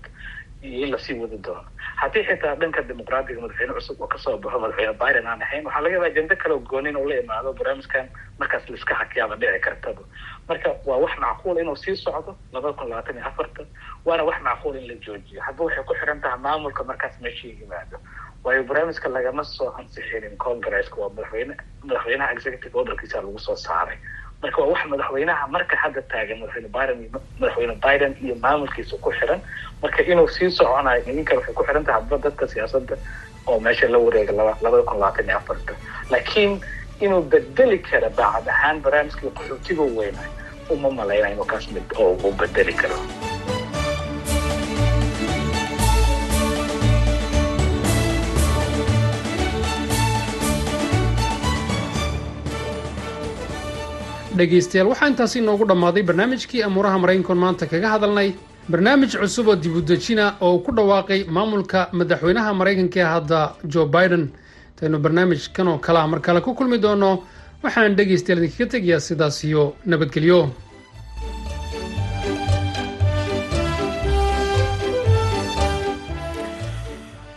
[0.62, 1.64] iyo la sii wadi doono.
[1.96, 5.82] Haddii xitaa dhanka dimuqraadiga madaxweyne cusub oo ka soo baxo madaxweyne biden aan ahayn waxaa
[5.82, 10.02] laga yaaba ajende kale oo gooni inuu la imaado barnaamijkan markaas laiska hakiyaaba dhici kartaba
[10.50, 13.64] marka waa wax macquul inuu sii socdo labada kun labaatan iyo afarta
[14.06, 15.42] waana wax macquul in la joojiyo.
[15.42, 17.98] Hadba waxay ku xiran tahay maamulka markaas meesha yimaado
[18.44, 21.54] waayo barnaamijka lagama soo ansixinin congresska waa madaxweyne
[21.84, 23.98] madaxweynaha executive orderkiisa lagu soo saaray
[24.42, 26.70] marka waa wax madaxweynaha marka hadda taagan madaxweyne
[27.40, 29.42] madaxweyne biden iyo maamulkiisa ku xiran.
[29.82, 32.96] Marka inuu sii soconayo idinka waxay ku xiran tahay hadba dadka siyaasadda
[33.48, 35.74] oo meesha la wareega laba labada kun labaatan iyo afarta.
[36.12, 36.62] Laakiin
[37.02, 40.30] inuu bedeli karo baacad ahaan barnaamijkii qaxootiga weynay
[40.70, 42.96] uma malayna inuu kaas mid oo uu bedeli karo
[54.40, 58.34] dhegaystayaal waxaa intaasi inoogu dhammaaday barnaamijkii amuuraha maraykankoon maanta kaga hadalnay.
[58.72, 63.40] Barnaamij cusub oo dibudejina oo ku dhawaaqay maamulka madaxweynaha maraykanka ee hadda
[63.74, 64.30] joe biden.
[64.74, 67.24] Intaynu barnaamijkan oo kalea mar kale ku kulmi doono
[67.64, 70.50] waxaan dhegaystayaal idinkaga tegayaa sidaas iyo nabadgelyo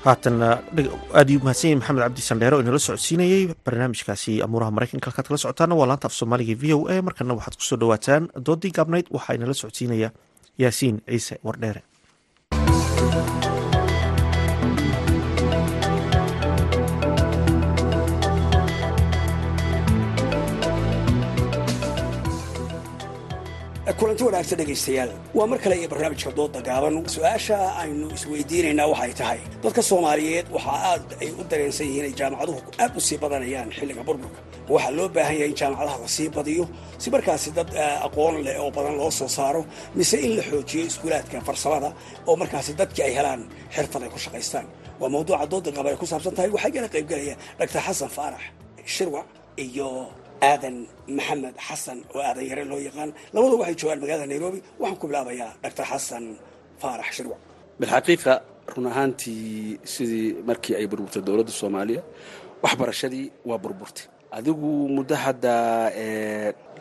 [0.04, 5.26] haatan aad uu mahadsan yahay maxamed cabdi sandheere oo inala socodsiinayey barnaamijkaasi amuuraha maraykanka halkaad
[5.28, 8.72] kala socotaana waa laanta af soomaaliga v o a markana waxaad ku soo dhawaataan doodii
[8.78, 10.08] gaabnayd waxaa inala socodsiinaya
[10.62, 11.82] yaasiin ciise wardheere
[23.98, 25.10] kulanti wanaagsan dhegaystayaal.
[25.34, 26.94] Waa mar kale iyo barnaamijka dooda gaaban.
[27.14, 32.60] Su'aasha aynu isweydiinaynaa waxay tahay dadka soomaaliyeed waxaa aad ay u dareensan yihiin ay jaamacaduhu
[32.82, 34.40] aad u sii badanayaan xilliga burburka.
[34.72, 36.64] Waxaa loo baahan yahay in jaamacadaha la sii badiyo
[37.02, 37.70] si markaasi dad
[38.06, 39.62] aqoon leh oo badan loo soo saaro
[39.94, 41.88] mise in la xoojiyo iskuulaadka farsamada
[42.28, 43.42] oo markaasi dadkii ay helaan
[43.74, 44.66] xirfad ay ku shaqaystaan.
[45.00, 47.80] Waa mawduuca dooda gaaban ay ku saabsan tahay waxaa igala qaybgelaya dr.
[47.86, 48.40] Xasan faarax
[48.94, 49.26] shirwac
[49.64, 49.88] iyo
[50.50, 50.76] aadan
[51.16, 53.10] maxamed xasan oo aadan yare loo yaqaan.
[53.34, 54.58] Labadu waxay joogaan magaalada nairobi.
[54.80, 56.24] Waxaan ku bilaabayaa dr xasan
[56.80, 57.40] faarax shirwac.
[57.80, 58.32] Bilxaqiiqa
[58.74, 62.02] run ahaantii sidii markii ay burburtay dowladda soomaaliya
[62.64, 64.04] waxbarashadii waa burburtay.
[64.38, 65.54] Adigu muddo hadda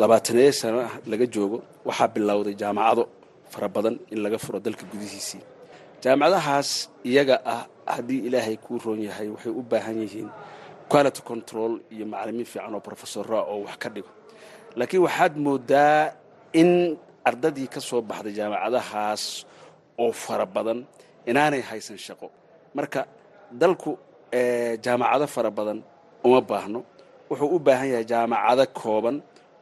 [0.01, 1.57] labaataneeyo sano ah laga joogo
[1.87, 3.03] waxaa bilowday jaamacado
[3.53, 5.41] fara badan in laga furo dalka gudihiisii.
[6.03, 6.69] Jaamacadahaas
[7.09, 7.63] iyaga ah
[7.95, 10.29] haddii ilaahay kuu roon yahay waxay u baahan yihiin
[10.91, 14.09] quality control iyo macalimiin fiican oo profesora oo wax ka dhigo.
[14.77, 16.13] Laakiin waxaad moodaa
[16.61, 16.71] in
[17.29, 19.23] ardadii ka soo baxday jaamacadahaas
[20.03, 20.79] oo fara badan
[21.29, 22.27] inaanay haysan shaqo.
[22.77, 23.01] Marka
[23.61, 23.91] dalku
[24.85, 25.79] jaamacado fara badan
[26.25, 26.79] uma baahno.
[27.29, 29.15] Wuxuu u baahan yahay jaamacado kooban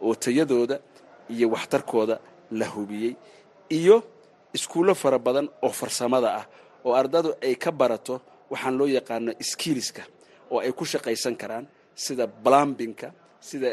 [0.05, 0.77] oo tayadooda
[1.33, 2.15] iyo waxtarkooda
[2.59, 3.13] la hubiyey
[3.77, 3.95] iyo
[4.55, 6.45] iskuullo fara badan oo farsamada ah
[6.85, 8.15] oo ardadu ay ka barato
[8.51, 10.03] waxaan loo yaqaano skiiliska
[10.51, 11.65] oo ay ku shaqaysan karaan
[12.05, 13.07] sida plumbinka
[13.49, 13.69] sida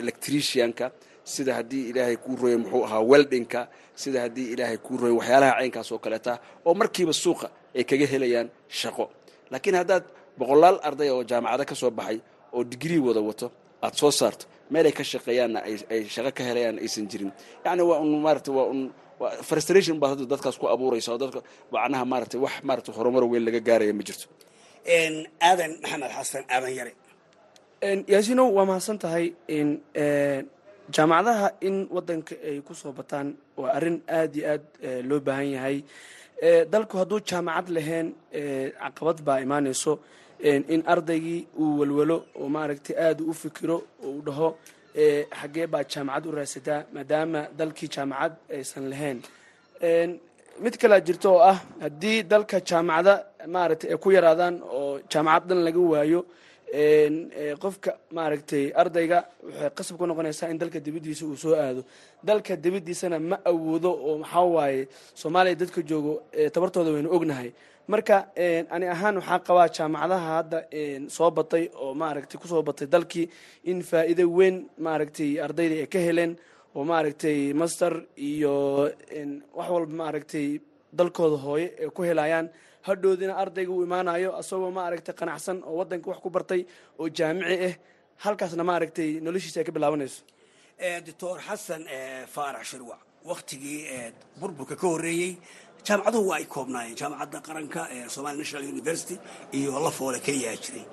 [0.00, 0.86] electricianka
[1.32, 3.60] sida haddii ilaahay kuu roya muxuu ahaa weldinka
[4.02, 6.32] sida haddii ilaahay kuu roya waxyaalaha caynkaas oo kaleeta
[6.66, 8.48] oo markiiba suuqa ay kaga helayaan
[8.80, 9.04] shaqo.
[9.52, 10.04] Laakiin haddaad
[10.38, 12.18] boqolaal arday oo jaamacado ka soo baxay
[12.54, 13.46] oo digrii wada wato
[13.82, 15.58] aad soo saarto meelay ka shaqeeyaanna
[15.92, 17.32] ay shaqo ka helayaan aysan jirin.
[17.64, 18.80] Yacni waa un maarata waa un
[19.48, 21.40] frustration baad hadda dadkaas ku abuuraysa oo dadka
[21.72, 24.26] macnaha maaragtay wax maaragtay horumar weyn laga gaaraya ma jirto
[24.88, 26.92] aadan maxamed xasan aadan yare
[28.12, 29.26] yaasinow waa mahadsan tahay
[30.94, 33.28] jaamacadaha in wadanka ay ku soo bataan
[33.60, 34.62] waa arrin aad iyo aad
[35.08, 35.76] loo baahan yahay.
[36.72, 38.08] Dalku hadduu jaamacad lahayn
[38.82, 39.92] caqabad baa imaanayso
[40.74, 44.48] in ardaygii uu walwalo oo maaragtay aad u fikiro oo uu dhaho
[45.40, 49.18] xaggee baa jaamacad u raadsataa maadaama dalkii jaamacad aysan lahayn
[50.62, 53.14] mid kalea jirto oo ah haddii dalka jaamacada
[53.54, 56.20] maaragtay ay ku yaraadaan oo jaamacad dhan laga waayo
[57.62, 61.82] qofka maaragtay ardayga waxay qasab ku noqonaysaa in dalka dibaddiisa uu soo aado.
[62.28, 64.82] Dalka dibaddiisana ma awoodo oo maxaa waaye
[65.20, 66.14] soomaaliya dadka joogo
[66.54, 67.50] tabartooda waynu ognahay.
[67.92, 68.16] Marka
[68.74, 70.58] ani ahaan waxaa qabaa jaamacadaha hadda
[71.16, 73.26] soo batay oo maaragtay ku soo batay dalkii
[73.70, 76.32] in faa'iido weyn maaragtay ardayda ay ka heleen
[76.76, 77.92] oo maaragtay master
[78.30, 78.54] iyo
[79.58, 80.46] wax walba maaragtay
[80.98, 82.46] dalkooda hooye ay ku helayaan.
[82.88, 86.60] Hadhoodina ardayga uu imaanayo asagoo maaragtay qanacsan oo wadanka wax ku bartay
[87.00, 87.74] oo jaamici ah
[88.24, 90.20] halkaasna maaragtay noloshiisa ay ka bilaabanayso.
[91.06, 91.82] Doctor xasan
[92.34, 93.80] faarax shirwac waktigii
[94.40, 95.32] burburka ka horreeyey
[95.86, 96.96] jaamacaduhu waa ay koobnaayeen.
[97.00, 99.16] Jaamacadda qaranka ee somali national university
[99.52, 100.84] iyo lafoole keliyaa jiray.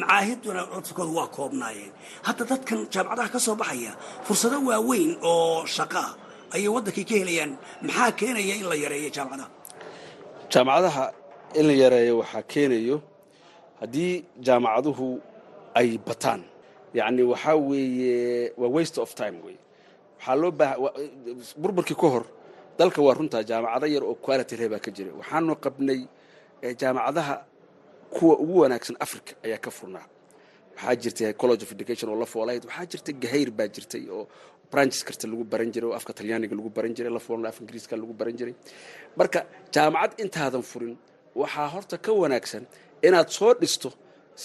[0.00, 1.92] Macaahiduna codkooda waa koobnaayeen.
[2.26, 3.92] Hadda dadkan jaamacadaha ka soo baxaya
[4.26, 6.10] fursado waaweyn oo shaqaa
[6.54, 7.52] ayay waddankii ka helayaan.
[7.86, 9.48] Maxaa keenaya in la yareeyo jaamacadaha?
[10.52, 11.04] Jaamacadaha
[11.58, 12.96] in la yareeyo waxaa keenayo
[13.80, 15.08] haddii jaamacaduhu
[15.74, 16.42] ay bataan.
[16.94, 19.56] Yacni waxaa weeye waa waste of time wey
[20.20, 20.76] waxaa loo baaha
[21.62, 22.24] burburkii ka hor
[22.78, 26.00] dalka waa runtaa jaamacado yar oo quality leh baa ka jira waxaanu qabnay
[26.80, 27.34] jaamacadaha
[28.14, 30.06] kuwa ugu wanaagsan africa ayaa ka furnaa.
[30.76, 34.26] Waxaa jirtay college of education oo la foolahayd waxaa jirtay gahayr baa jirtay oo
[34.72, 37.96] branches karta lagu baran jiray oo afka talyaaniga lagu baran jiray la foolna af ingiriiska
[37.96, 38.54] lagu baran jiray.
[39.18, 39.40] Marka
[39.74, 40.94] jaamacad intaadan furin
[41.34, 42.64] waxaa horta ka wanaagsan
[43.06, 43.88] inaad soo dhisto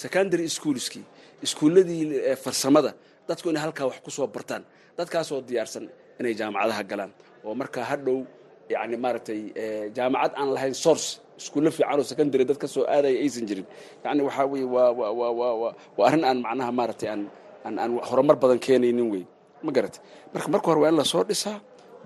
[0.02, 1.04] secondary schoolskii
[1.44, 2.04] iskuulladii
[2.44, 2.90] farsamada
[3.28, 4.62] dadku inay halkaa wax ku soo bartaan.
[4.98, 5.84] Dadkaasoo diyaarsan
[6.20, 7.10] inay jaamacadaha galaan.
[7.46, 8.18] Oo markaa hadhow
[8.74, 9.40] yani maaragtay
[9.96, 11.06] jaamacad aan lahayn source
[11.40, 13.66] iskuulle fiican oo secondary dad ka soo aadaya aysan jirin.
[14.04, 19.24] Yani waxaa weye waa arrin aan macnaha maaragtay aan horumar badan keenaynin wey
[19.64, 20.00] ma garatay
[20.34, 21.56] marka marka hore waa in la soo dhisaa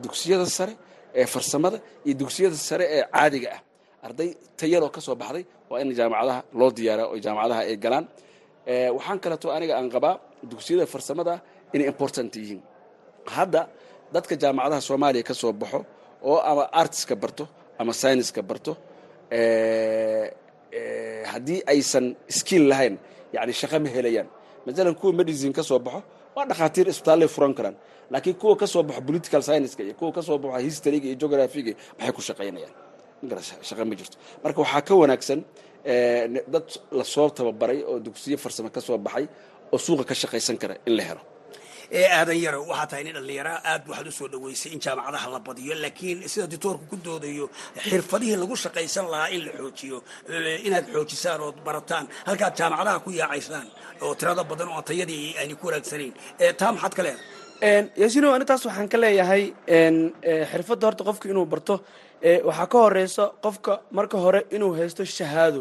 [0.03, 0.75] dugsiyada sare
[1.21, 3.61] ee farsamada iyo dugsiyada sare ee caadiga ah.
[4.07, 4.29] Arday
[4.61, 8.05] tayaroo ka soo baxday waa in jaamacadaha loo diyaara oo jaamacadaha ay galaan.
[8.97, 10.15] Waxaan kaleeto aniga aan qabaa
[10.51, 11.35] dugsiyada farsamada
[11.75, 12.61] inay important yihiin.
[13.37, 13.63] Hadda
[14.15, 15.81] dadka jaamacadaha soomaaliya ka soo baxo
[16.31, 17.45] oo ama artiska barto
[17.81, 18.73] ama syniska barto
[21.33, 22.07] haddii aysan
[22.39, 22.95] skill lahayn
[23.35, 24.29] yani shaqo ma helayaan.
[24.67, 26.01] Maalan kuwa medicine ka soo baxo
[26.37, 27.77] waa dhakhaatiir isbitaallay furan karaan.
[28.13, 31.73] Laakiin kuwa ka soo baxo political scienceska iyo kuwa ka soo baxo historyga iyo geographyga
[31.99, 32.75] maxay ku shaqaynayaan.
[33.69, 34.17] Shaqa ma jirto.
[34.45, 35.41] Marka waxaa ka wanaagsan
[36.53, 36.67] dad
[36.99, 39.27] la soo tababaray oo dugsiyo farsamo ka soo baxay
[39.73, 41.21] oo suuqa ka shaqaysan kara in la helo.
[41.99, 45.41] Ee aadan yaro waxaa tahay nin dhallinyara aad waxaad u soo dhaweysay in jaamacadaha la
[45.47, 47.47] badiyo laakiin sida dictoorku ku doodayo
[47.91, 49.97] xirfadihii lagu shaqaysan lahaa in la xoojiyo
[50.67, 53.67] inaad xoojisaan ood barataan halkaad jaamacadaha ku yaacaysaan
[54.05, 56.13] oo tirada badan oo tayadii ayna ku wanaagsanayn
[56.61, 57.27] taa maxaad ka leedahay?
[58.01, 59.45] Yaasino anintaas waxaan ka leeyahay
[60.53, 61.75] xirfadda horta qofka inuu barto
[62.49, 65.61] waxaa ka horeysa qofka marka hore inuu haysto shahaado.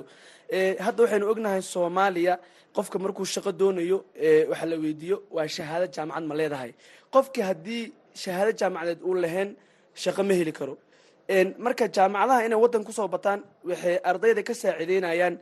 [0.85, 2.33] Hadda waxaynu ognahay soomaaliya
[2.79, 3.97] qofka markuu shaqo doonayo
[4.51, 6.71] waxa la weydiiyo waa shahaado jaamacad ma leedahay.
[7.13, 7.83] Qofkii haddii
[8.23, 9.49] shahaado jaamacadeed uu lahayn
[10.03, 10.75] shaqo ma heli karo.
[11.65, 15.35] Marka jaamacadaha inay waddan ku soo bataan waxay ardayda ka saaciideynayaan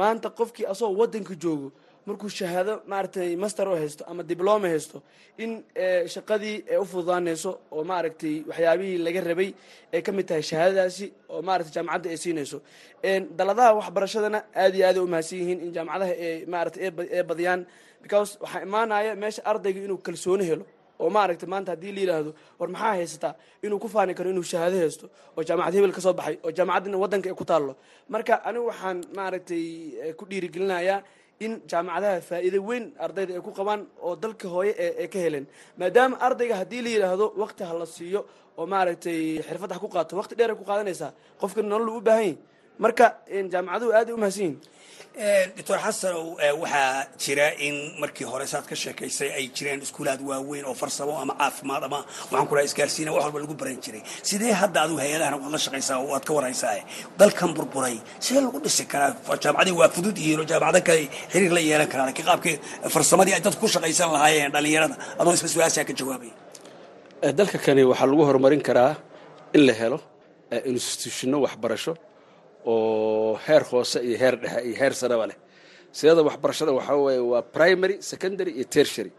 [0.00, 1.68] maanta qofkii asagoo waddanka joogo
[2.06, 4.98] markuu shahaado maaragtay master oo haysto ama dibloma haysto
[5.44, 5.50] in
[6.14, 9.50] shaqadii ay u fududaanayso oo maaragtay waxyaabihii laga rabay
[9.94, 12.58] ay ka mid tahay shahaadadaasi oo maaragtay jaamacadda ay siinayso
[13.38, 16.82] daladaha waxbarashadana aad iyo aad ay umahadsan yihiin in jaamacadaha ay maaragtay
[17.16, 17.60] ay badiyaan
[18.04, 20.64] because waxaa imaanaya meesha ardayga inuu kalsooni helo
[21.02, 23.32] oo maaragtay maanta haddii la yidhaahdo war maxaa haysataa
[23.64, 26.96] inuu ku faani karo inuu shahaado haysto oo jaamacad hebel ka soo baxay oo jaamacaddina
[27.02, 27.72] waddanka ay ku taallo.
[28.12, 29.64] Marka anigu waxaan maaragtay
[30.18, 30.98] ku dhiirigelinayaa
[31.44, 34.72] in jaamacadaha faa'iido weyn ardayda ay ku qabaan oo dalka hooye
[35.02, 35.46] ay ka heleen.
[35.78, 38.20] Maadaama ardayga haddii la yidhaahdo waqti ha la siiyo
[38.58, 42.22] oo maaragtay xirfad ha ku qaato waqti dheer ay ku qaadanaysaa qofka nolol u baahan
[42.24, 42.36] yahy
[42.78, 43.06] marka
[43.52, 44.56] jaamacaduhu aad ay umahadsan yihiin
[45.56, 50.74] doctor xasanow waxaa jira in markii hore saad ka sheekaysay ay jireen iskuulaad waaweyn oo
[50.74, 51.98] farsamo ama caafimaad ama
[52.30, 54.02] waxaan ku isgaarsiina wax walba lagu baran jiray.
[54.28, 56.80] Sidee hadda adigu hay'adahana waad la shaqaysaa oo waad ka warhaysaa
[57.20, 57.96] dalkan burburay.
[58.24, 59.10] Sidee lagu dhisi karaa?
[59.42, 62.56] Jaamacadii waa fudud yihiin oo jaamacado kale xiriir la yeelan karaa laakiin qaabkii
[62.94, 64.94] farsamadii ay dadku ku shaqaysan lahaayeen dhallinyarada.
[65.20, 66.30] Adoo isla su'aashaa ka jawaabay.
[67.38, 68.92] Dalka kani waxaa lagu horumarin karaa
[69.56, 69.98] in la helo
[70.72, 71.92] institutionno waxbarasho
[72.66, 75.36] oo heer hoose iyo heer dhexe iyo heer sareba leh.
[75.92, 79.12] Sidada waxbarashada waxaa waaye waa primary secondary iyo tertiary.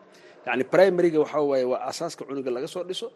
[0.45, 3.07] Yacni primaryga waxaa waaye waa asaaska cunuga laga soo dhiso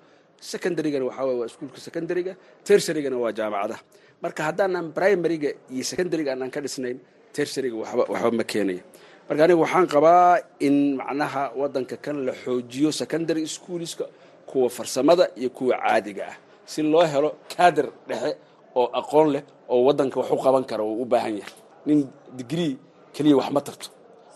[0.52, 2.34] secondarygana waxaa waaye waa iskuulka secondaryga
[2.68, 3.82] tertiarygana waa jaamacadaha.
[4.24, 6.98] Marka haddaanan primaryga iyo secondaryga aanan ka dhisnayn
[7.36, 8.84] tertiaryga waxba waxba ma keenaya.
[9.30, 14.06] Marka aniga waxaan qabaa in macnaha waddanka kan la xoojiyo secondary schoolska
[14.50, 16.38] kuwa farsamada iyo kuwa caadiga ah.
[16.72, 18.32] Si loo helo kaadir dhexe
[18.76, 19.44] oo aqoon leh
[19.74, 21.54] oo waddanka wax u qaban kara uu u baahan yahay
[21.88, 22.00] nin
[22.38, 22.74] digree
[23.16, 23.88] keliya wax ma tarto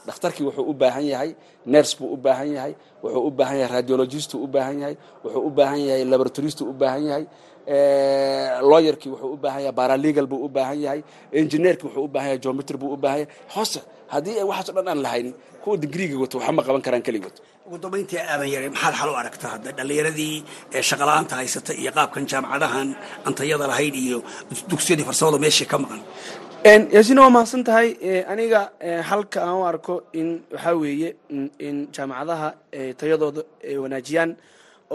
[0.07, 1.29] dhakhtarkii wuxuu u baahan yahay
[1.73, 2.73] ners buu u baahan yahay
[3.03, 7.03] wuxuu u baahan yahay radiologist u baahan yahay wuxuu u baahan yahay laboratorist u baahan
[7.09, 7.25] yahay
[8.71, 11.01] lawyerkii wuxuu u baahan yahay baralegal buu u baahan yahay
[11.39, 13.79] engineerkii wuxuu u baahan yahay geometry buu u baahan yahay hoose
[14.13, 15.33] haddii ay waxaasoo dhan aan lahaynin
[15.63, 17.35] kuwa digriiga wato waxa ma qaban karaan keligood
[17.67, 20.35] ugu dambayntii aadan yare maxaad xal u aragtaa hadda dhallinyaradii
[20.89, 22.87] shaqala-aanta haysata iyo qaabkan jaamacadahan
[23.27, 24.17] antayada lahayd iyo
[24.71, 26.01] dugsiyadii farsamada meeshii ka maqan.
[26.95, 27.87] Yaasina waa mahadsan tahay
[28.33, 28.61] aniga
[29.09, 31.09] halka aan u arko in waxaa weeye
[31.67, 32.49] in jaamacadaha
[32.99, 34.31] tayadooda ay wanaajiyaan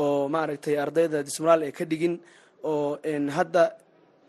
[0.02, 2.14] oo maaragtay ardayda dismoraal ay ka dhigin
[2.70, 2.98] oo
[3.36, 3.64] hadda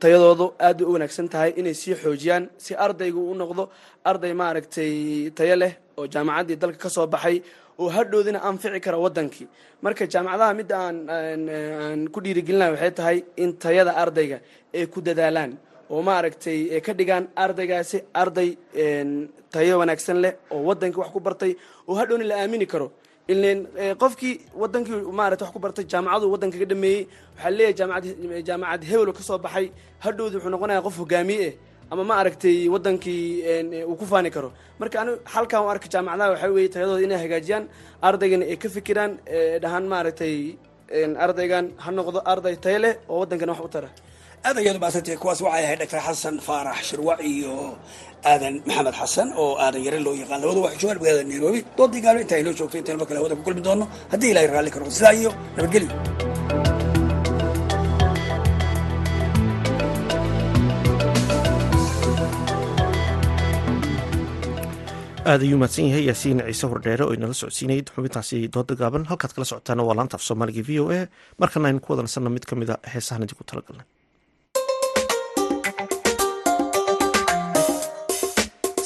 [0.01, 3.63] tayadoodu aad u wanaagsan tahay inay sii xoojiyaan si ardaygu u noqdo
[4.09, 4.93] arday maaragtay
[5.37, 7.37] tayo leh oo jaamacaddii dalka ka soo baxay
[7.81, 9.47] oo hadhoodina anfici kara waddankii.
[9.83, 14.37] Marka jaamacadaha midda aan aan ku dhiirigelinayo waxay tahay in tayada ardayga
[14.77, 15.51] ay ku dadaalaan
[15.93, 18.49] oo maaragtay ay ka dhigaan ardaygaasi arday
[19.53, 21.51] tayo wanaagsan leh oo waddankii wax ku bartay
[21.87, 22.87] oo hadhowna la aamini karo
[23.33, 23.59] ilen
[24.01, 27.01] qofkii wadankii maarata wax ku bartay jaamacadu waddanka ka dhameeyey
[27.35, 28.05] waxaa leeyahay jaamacad
[28.47, 28.81] jaamacad
[29.17, 29.65] ka soo baxay.
[30.03, 31.53] Hadhowdi wuxuu noqonaya qof hogaamiye eh
[31.91, 34.49] ama ma aragtay wadankii uu ku faani karo.
[34.79, 37.63] Marka anigu halkan u arka jaamacadaha waxaa weeye tayadooda inay hagaajiyaan
[38.07, 39.11] ardaygana ay ka fikiraan
[39.63, 40.35] dhahaan maaragtay
[41.25, 43.89] ardaygan ha noqdo arday tayo leh oo waddankana wax u tara
[44.45, 44.77] aad ayaad
[45.21, 47.55] kuwaas waxay ahayd doctor xasan faarax shirwac iyo
[48.31, 50.39] aadan maxamed xasan oo aadan yare loo yaqaan.
[50.43, 51.59] Labadu waxay joogaan magaalada nairobi.
[51.77, 53.85] Doodii gaalo inta ay noo joogto intaynu mar kale hawada ku kulmi doono.
[54.11, 55.89] Haddii ilahay raalli ka sidaa iyo nabadgelyo
[65.31, 69.03] aad ayuu mahadsan yahay yaasiin ciise hordheere oo inala socodsiinayay xubintaasi dooda gaaban.
[69.11, 70.99] Halkaad kala socotaana waa laanta af soomaaliga v o a.
[71.41, 73.85] Markana aynu ku wadansanno mid ka mid a heesahan idinku talagalnay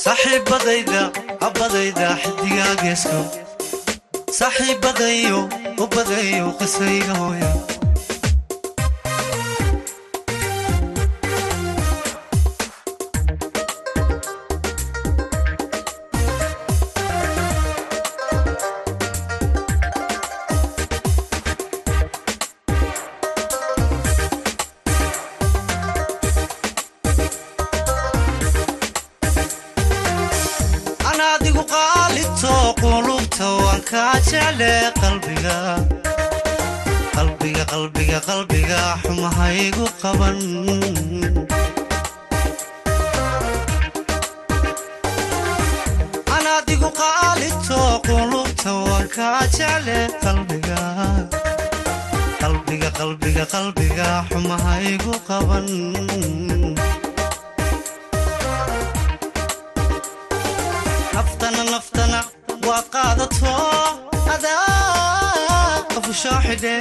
[0.04, 1.02] saaxiibadayda
[1.41, 3.20] habadayda xidigaa geesko
[4.39, 5.39] saaxiibadayo
[5.84, 7.49] ubadayo qisayga hooya
[40.02, 40.38] qaban
[46.36, 50.80] anaadigu qaalito qulubta waan kaa jecle qalbiga
[52.41, 55.68] qalbiga qalbiga qalbiga xumahaygu qaban
[61.16, 62.20] naftana naftana
[62.68, 63.54] waad qaadato
[64.34, 66.76] adaa qafusho xidhe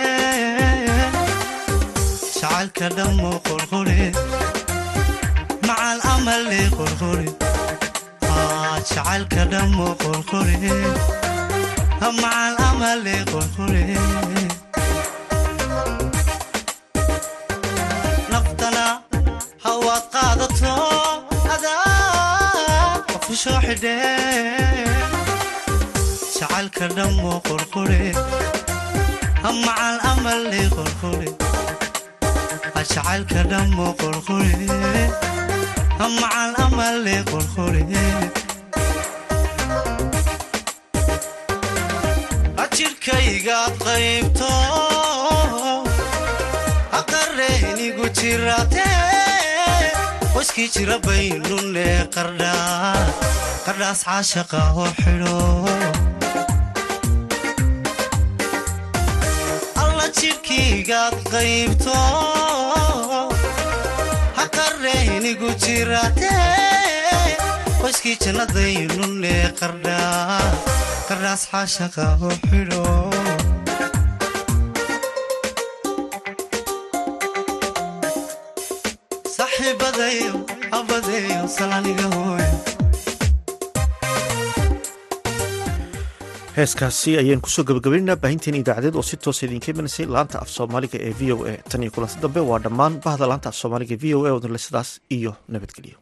[2.61, 4.01] jacaylka dhammo qorqore
[5.69, 7.29] macal amali qorqore
[8.91, 10.75] jacaylka dhammo qorqore
[12.23, 13.85] macal amali qorqore
[18.33, 18.85] naftana
[19.65, 20.75] hawaad qaadato
[21.55, 23.97] adaa qafusho xidhe
[26.39, 28.03] jacaylka dhammo qorqore
[29.67, 31.29] macal amali qorqore
[32.93, 34.55] jacaylka dhammo qorqore
[36.21, 37.83] macal amali qorqore
[42.65, 44.51] ajirkaygaad qaybto
[47.01, 48.89] aqareynigu jirate
[50.35, 52.95] qoyskii jira baynune qardhaa
[53.67, 55.39] qardhaas caashaqa oo xidho
[59.83, 61.99] alla jidhkaygaad qaybto
[65.31, 66.31] adigu jiraate
[67.81, 72.85] qoyskii jannadaynu nee qardhaas xaashaqa u xidho.
[79.37, 80.19] Saaxiibaday
[80.79, 82.40] abadeyo salaaniga hooy
[86.57, 90.99] heeskaasi ayaan ku soo gabagabaynaynaa baahinteen idaacadeed oo si toosa idiinka imanaysay laanta af soomaaliga
[91.09, 91.55] ee v o a.
[91.71, 94.91] Tan iyo kulanti dambe waa dhammaan bahda laanta af soomaaliga v o a odnle sidaas
[95.17, 95.97] iyo nabadgelyo.